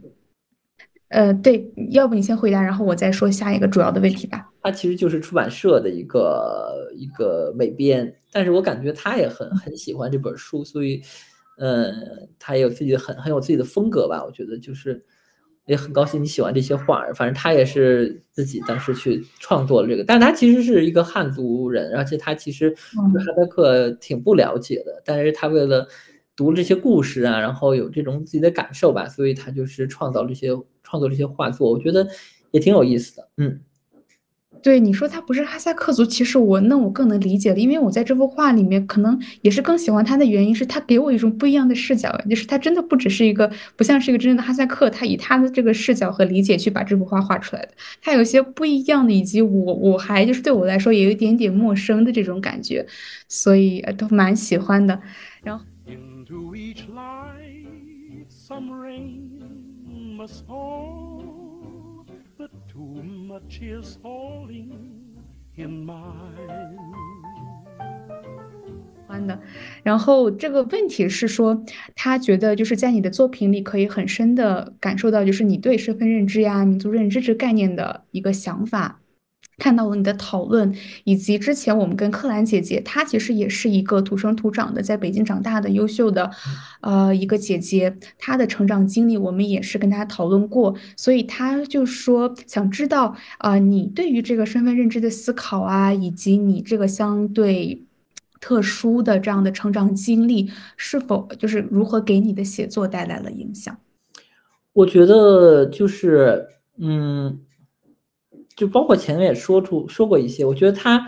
[1.09, 4.51] 呃，对，要不你先回答，然后我再说下一个主要的问题吧。
[4.61, 11.01] 它其实就是出版社的一个一个美编，但是我感觉他也很很喜欢这本书，所以，
[11.59, 11.93] 呃，
[12.41, 14.25] 他也有自己的很很有自己的风格吧。
[14.25, 15.01] 我觉得就是
[15.67, 25.87] 也很高兴你喜欢这些画儿，反正他也是自己当时去创作了这个，但他其实是一个汉族人，而且他其实对哈萨克挺不了解的，但是他为了
[26.35, 30.51] 读这些故事啊，然后有这种自己的感受吧，所以他就是创造这些。
[30.87, 32.07] 创作这些画作，我觉得
[32.53, 33.29] 也挺有意思的。
[33.39, 33.61] 嗯，
[34.63, 52.87] 对你说他不是哈萨克族，其实我那我更能理解了，因为我在这幅画里面可能也是更喜欢他的原因是他给我一种不一样的视角，就是他真的不只是一个不像是一个真正的哈萨克，他以他的这个视角和理解去把这幅画画出来的，他有些不一样的，以及我我还就是对我来说也有一点点陌生的这种感觉，
[53.29, 55.01] 所以都蛮喜欢的。
[55.43, 55.65] 然后。
[69.07, 69.41] 欢的，
[69.83, 71.65] 然后这个问题是说，
[71.95, 79.01] 他觉得就是在你的作品里可以很深的感受到，就是你对身份认知呀、民族认知这概念的一个想法。
[79.59, 86.31] 看到了你的讨论，以及之前我们跟克兰姐姐，她其实也是一个土生土长的在北京长大的优秀的，
[86.83, 97.83] 呃，一个姐姐，她的成长经历我们也是跟她讨论过，所以她就说想知道，呃，你对于这个身份认知的思考啊，以及你这个相对
[98.41, 103.75] 特殊的这样的成长经历，是否就是如何给你的写作带来了影响？
[104.75, 106.47] 我觉得就是，
[106.79, 107.41] 嗯。
[108.57, 111.07] 就包括前面也说出说过一些，我觉得他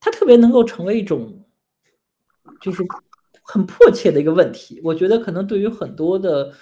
[0.00, 1.44] 他特别能够成为一种，
[2.60, 2.82] 就是
[3.42, 4.80] 很迫切的一个问题。
[4.82, 6.52] 我觉得可能对于很多的，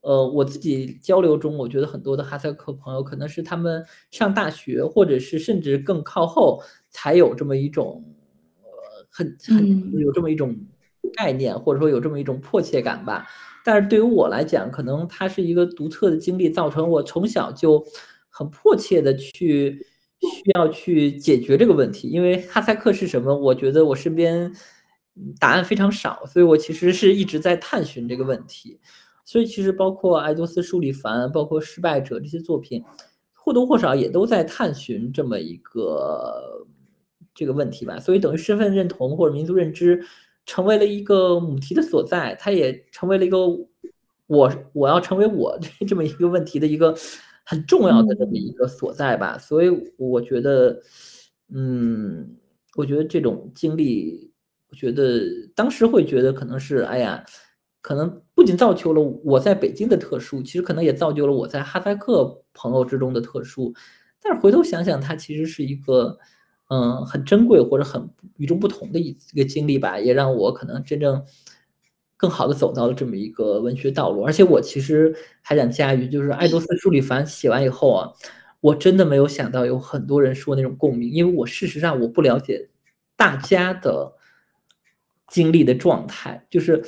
[0.00, 6.60] 呃，我自己交流中，我觉得很多的哈萨克朋友，可能是他们上大学，或者是甚至更靠后，
[6.90, 8.02] 才有这么一种，
[8.62, 10.56] 呃，很很有这么一种
[11.14, 13.24] 概念，或者说有这么一种迫切感吧。
[13.64, 17.86] 但是对于我来讲，可能它是一个独特的经历，造成我从小就。
[18.36, 19.86] 很迫切的去
[20.20, 23.34] 需要去解决这个问题，因为哈萨克是什么？
[23.34, 24.54] 我觉得我身边
[25.40, 28.78] 答案非常少，所以我其实是一直在探寻这个问题。
[29.24, 32.84] 所以其实包括爱多斯·舒里凡，包括《失败者》这些作品，
[33.32, 36.66] 或多或少也都在探寻这么一个
[37.34, 37.98] 这个问题吧。
[37.98, 40.04] 所以等于身份认同或者民族认知
[40.44, 43.38] 成为了一个母题的所在，它也成为了一个
[44.26, 45.58] 我我要成为我
[45.88, 46.94] 这么一个问题的一个。
[47.48, 50.82] 很重要的这么一个所在吧，所以我觉得，
[51.54, 52.36] 嗯，
[52.74, 54.32] 我觉得这种经历，
[54.68, 55.22] 我觉得
[55.54, 57.24] 当时会觉得可能是，哎呀，
[57.80, 63.72] 可能不仅造就了我在北京的特殊，其实可能也造就了我在哈萨克朋友之中的特殊。
[64.20, 66.18] 但是回头想想，它其实是一个，
[66.68, 71.24] 嗯，很珍贵或者很与众不同的一一个经历吧，也让我可能真正。
[72.16, 78.12] 更好的走到了这么一个文学道路，而且我其实还想加一句，就是爱多斯·舒里凡写完以后啊，
[78.60, 82.70] 我真的没有想到有很多人说那种共鸣，因为我事实上我不了解
[83.16, 84.14] 大家的
[85.28, 86.82] 经历的状态，就是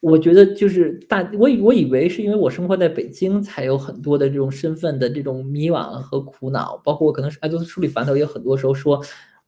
[0.00, 9.00] 我觉得就是大我以我以为是因为我生活在北京才有很多的这种身份的这种迷惘和苦恼，包括我可能是爱多斯·舒里凡，他也很多时候说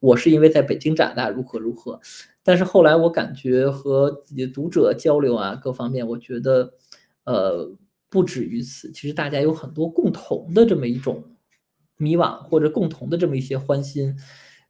[0.05, 1.99] 我是因为在北京长大，如何如何。
[2.43, 6.75] 但是后来我感觉和自己的读者交流啊，各方面我觉得，
[7.25, 7.75] 呃，
[8.11, 8.93] 不止于此。
[8.93, 11.25] 其实大家有很多共同的这么一种
[11.97, 14.15] 迷惘，或者共同的这么一些欢心，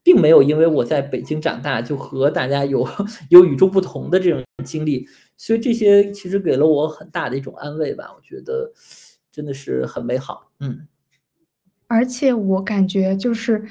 [0.04, 2.86] 并没有因为我在北京长大就和大家有
[3.28, 5.08] 有与众不同的这种经历。
[5.36, 8.14] 所以这些其实给了我很大的一种安慰吧。
[8.16, 8.72] 我觉得
[9.32, 10.52] 真的是很美好。
[10.60, 10.86] 嗯，
[11.88, 13.64] 而且我感觉就是，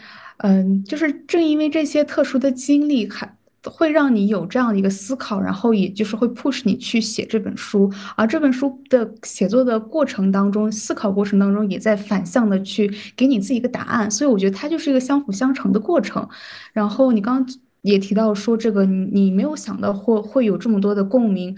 [0.44, 3.36] 嗯，就是正因为这些特殊的经历，还。
[3.66, 16.28] 会让你有这样的一个思考，然后也就是会 push 你去写这本书，而这本书的写作的过程当中，思考过程当中也在反向的去给你自己一个答案，所以我觉得它就是一个相辅相成的过程。
[16.74, 21.56] 然后你刚刚也提到说这个，你没有想到会会有这么多的共鸣，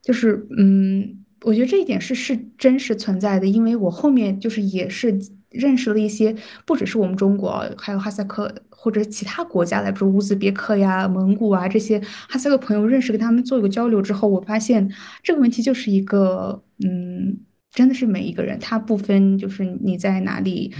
[0.00, 5.20] 就是嗯，我觉得这一点是是真实存在的，因为我后面就是也是
[5.50, 6.34] 认识了一些
[6.64, 14.90] 不只是我们中国，还有哈萨克或者其他国家的，比如乌兹别克呀、蒙古啊这些哈萨克朋友认识，跟他们做一个交流之后，我发现
[15.22, 17.36] 这个问题就是一个，嗯，
[17.72, 20.72] 真的是每一个人，他不分就是你在哪里，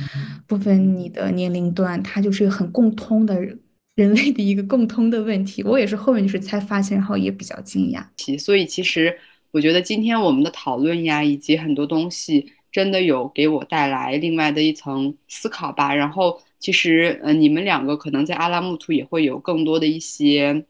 [0.46, 3.40] 不分你的年龄段，他就是一个很共通的
[3.96, 5.62] 人 类的一个共通的问题。
[5.64, 8.04] 我也是后面就是才发现，然后也比较惊讶。
[8.16, 9.14] 其所以其实
[9.50, 12.52] 我觉得今天我们的讨论呀，以及很多东西。
[12.72, 15.94] 真的有给我带来另外的一层思考吧。
[15.94, 20.64] 然后，其实，呃，你们两个可能在阿拉木图也会有更多的一些，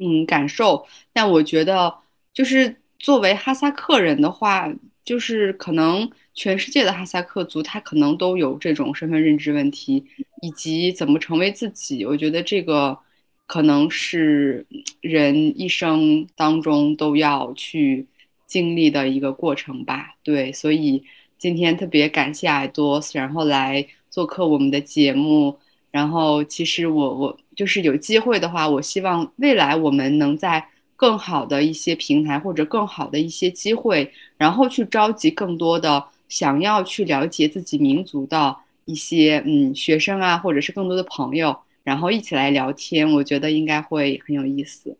[0.00, 0.86] 嗯，感受。
[1.12, 1.94] 但我觉得，
[2.32, 4.72] 就是作为哈萨克人的话，
[5.04, 10.04] 就是可能全世界的哈萨克族，他可能都有这种身份认知问题，
[10.40, 12.04] 以及怎么成为自己。
[12.04, 12.98] 我觉得这个
[13.46, 14.66] 可能是
[15.00, 18.06] 人一生当中都要去。
[18.52, 21.02] 经历的一个过程吧，对，所以
[21.38, 25.58] 今天特别感谢爱多，然后来做客我们的节目。
[25.90, 30.62] 然后其实我我就是有机会的话，我希望未来我们能在
[30.96, 44.94] 更好的一些平台或者更好的一些机会，然后去召集更多的想要去了解自己民族的一些嗯学生啊，或者是更多的朋友，然后一起来聊天，我觉得应该会很有意思。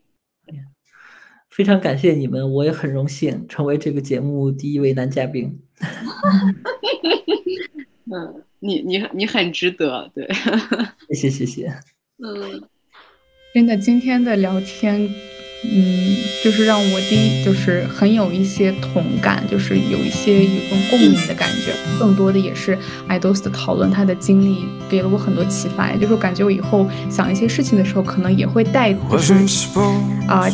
[1.55, 5.61] 非常感谢你们，我也很荣幸成为这个节目第一位男嘉宾。
[8.11, 10.27] 嗯，你你你很值得，对，
[11.13, 11.67] 谢谢谢谢。
[12.25, 12.63] 嗯，
[13.55, 15.09] 真的，今天的聊天。
[15.65, 21.73] 嗯，就是让我第一就是很有一些同感，就是有一些有一种共鸣的感觉。
[22.01, 25.93] 更多的也是爱豆斯的讨论，他的经历给了我很多启发。
[25.93, 29.35] 就是感觉我以后想一些事情的时候，可能也会带，就是
[30.27, 30.51] 啊，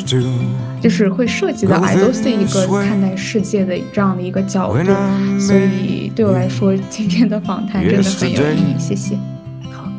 [0.83, 4.93] 就是会涉及到爱豆斯一个看待世界的这样的一个角度。
[5.41, 8.79] 所以对我来说，今天的访谈真的很有意义。
[8.79, 9.17] 谢谢。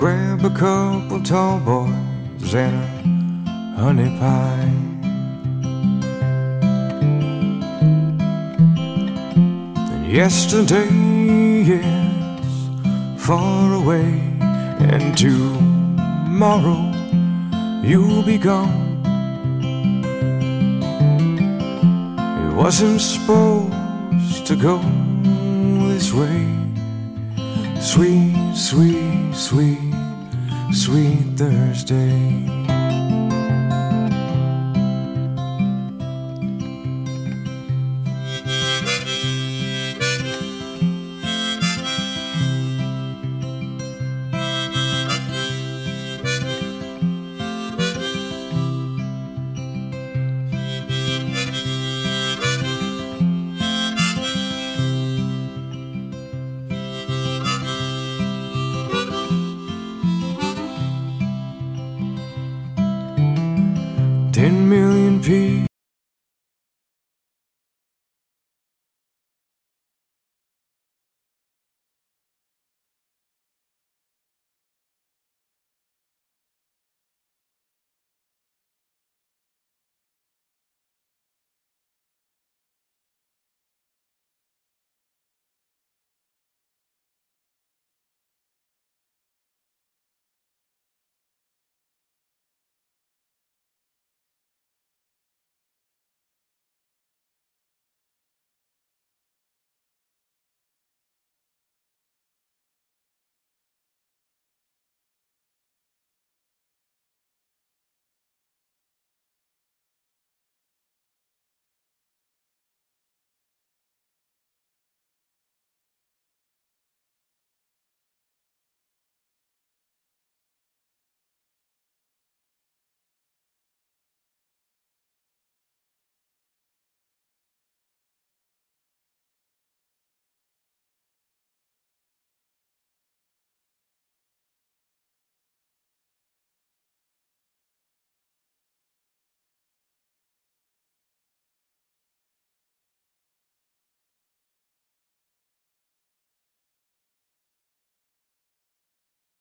[0.00, 4.72] Grab a couple tall boys and a honey pie.
[9.92, 10.88] And yesterday
[11.68, 14.08] is far away,
[14.40, 16.80] and tomorrow
[17.86, 19.02] you'll be gone.
[22.46, 24.78] It wasn't supposed to go
[25.88, 26.46] this way.
[27.82, 29.89] Sweet, sweet, sweet
[30.72, 32.69] sweet Thursday.